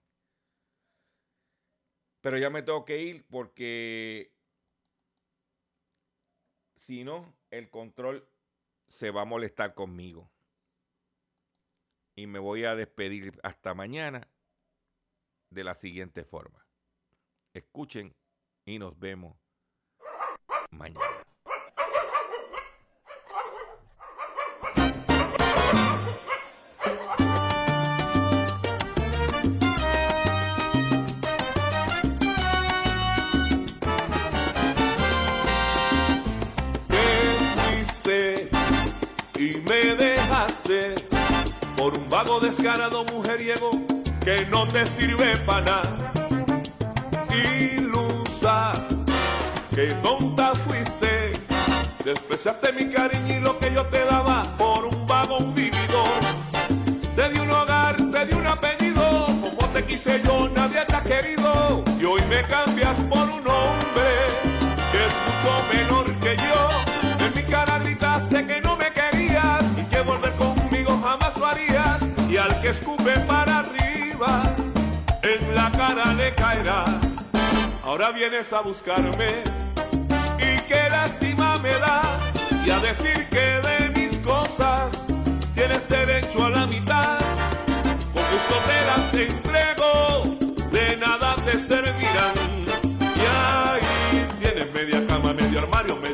Pero 2.21 2.37
ya 2.37 2.51
me 2.51 2.61
tengo 2.61 2.85
que 2.85 3.01
ir 3.01 3.25
porque 3.25 4.31
si 6.75 7.03
no, 7.03 7.35
el 7.49 7.71
control 7.71 8.29
se 8.87 9.09
va 9.09 9.23
a 9.23 9.25
molestar 9.25 9.73
conmigo. 9.73 10.29
Y 12.15 12.27
me 12.27 12.37
voy 12.37 12.65
a 12.65 12.75
despedir 12.75 13.39
hasta 13.41 13.73
mañana 13.73 14.29
de 15.49 15.63
la 15.63 15.73
siguiente 15.73 16.23
forma. 16.23 16.63
Escuchen 17.55 18.15
y 18.65 18.77
nos 18.77 18.99
vemos 18.99 19.44
mañana. 20.75 21.25
Por 41.77 41.95
un 41.95 42.09
vago 42.09 42.39
descarado 42.39 43.05
mujeriego 43.05 43.69
que 44.23 44.45
no 44.47 44.67
te 44.67 44.87
sirve 44.87 45.37
para 45.45 45.61
nada. 45.65 46.05
Que 49.75 49.87
tonta 49.95 50.55
fuiste, 50.55 51.33
despreciaste 52.05 52.71
mi 52.71 52.89
cariño 52.89 53.35
y 53.35 53.39
lo 53.41 53.59
que 53.59 53.73
yo 53.73 53.85
te 53.87 54.05
daba 54.05 54.43
por 54.57 54.85
un 54.85 55.53
vividor. 55.53 56.21
Te 57.13 57.29
di 57.29 57.39
un 57.39 57.51
hogar, 57.51 57.97
te 57.97 58.25
di 58.25 58.33
un 58.33 58.47
apellido, 58.47 59.25
como 59.41 59.67
te 59.73 59.83
quise 59.85 60.21
yo, 60.23 60.47
nadie 60.47 60.85
te 60.85 60.95
ha 60.95 61.03
querido. 61.03 61.83
Y 61.99 62.05
hoy 62.05 62.21
me 62.29 62.41
cambias 62.43 62.95
por 63.09 63.23
un 63.23 63.45
hombre 63.45 64.09
que 64.93 65.05
es 65.07 65.13
mucho 65.25 65.51
menor 65.73 66.05
que 66.19 66.37
yo. 66.37 67.25
En 67.25 67.33
mi 67.35 67.43
cara 67.43 67.77
gritaste 67.79 68.45
que 68.45 68.61
no 68.61 68.77
me 68.77 68.91
querías 68.91 69.65
y 69.77 69.83
que 69.93 69.99
volver 70.01 70.31
conmigo 70.35 70.97
jamás 71.03 71.35
lo 71.35 71.47
harías. 71.47 72.01
Y 72.29 72.37
al 72.37 72.61
que 72.61 72.69
escupe 72.69 73.19
para 73.27 73.59
arriba, 73.59 74.41
en 75.21 75.53
la 75.53 75.69
cara 75.71 76.13
le 76.13 76.33
caerá. 76.33 76.85
Ahora 77.83 78.11
vienes 78.11 78.53
a 78.53 78.61
buscarme 78.61 79.64
qué 80.67 80.89
lástima 80.89 81.57
me 81.59 81.73
da 81.79 82.17
y 82.65 82.69
a 82.69 82.79
decir 82.79 83.27
que 83.29 83.61
de 83.67 83.89
mis 83.95 84.17
cosas 84.19 85.05
tienes 85.53 85.87
derecho 85.87 86.45
a 86.45 86.49
la 86.49 86.67
mitad. 86.67 87.19
Con 88.13 88.23
gusto 88.31 88.55
te 88.69 88.79
las 88.89 89.13
entrego, 89.13 90.37
de 90.71 90.97
nada 90.97 91.35
te 91.45 91.59
servirán. 91.59 92.35
Y 93.15 93.25
ahí 93.41 94.27
tienes 94.39 94.73
media 94.73 95.05
cama, 95.07 95.33
medio 95.33 95.59
armario, 95.59 95.95
medio 95.97 96.05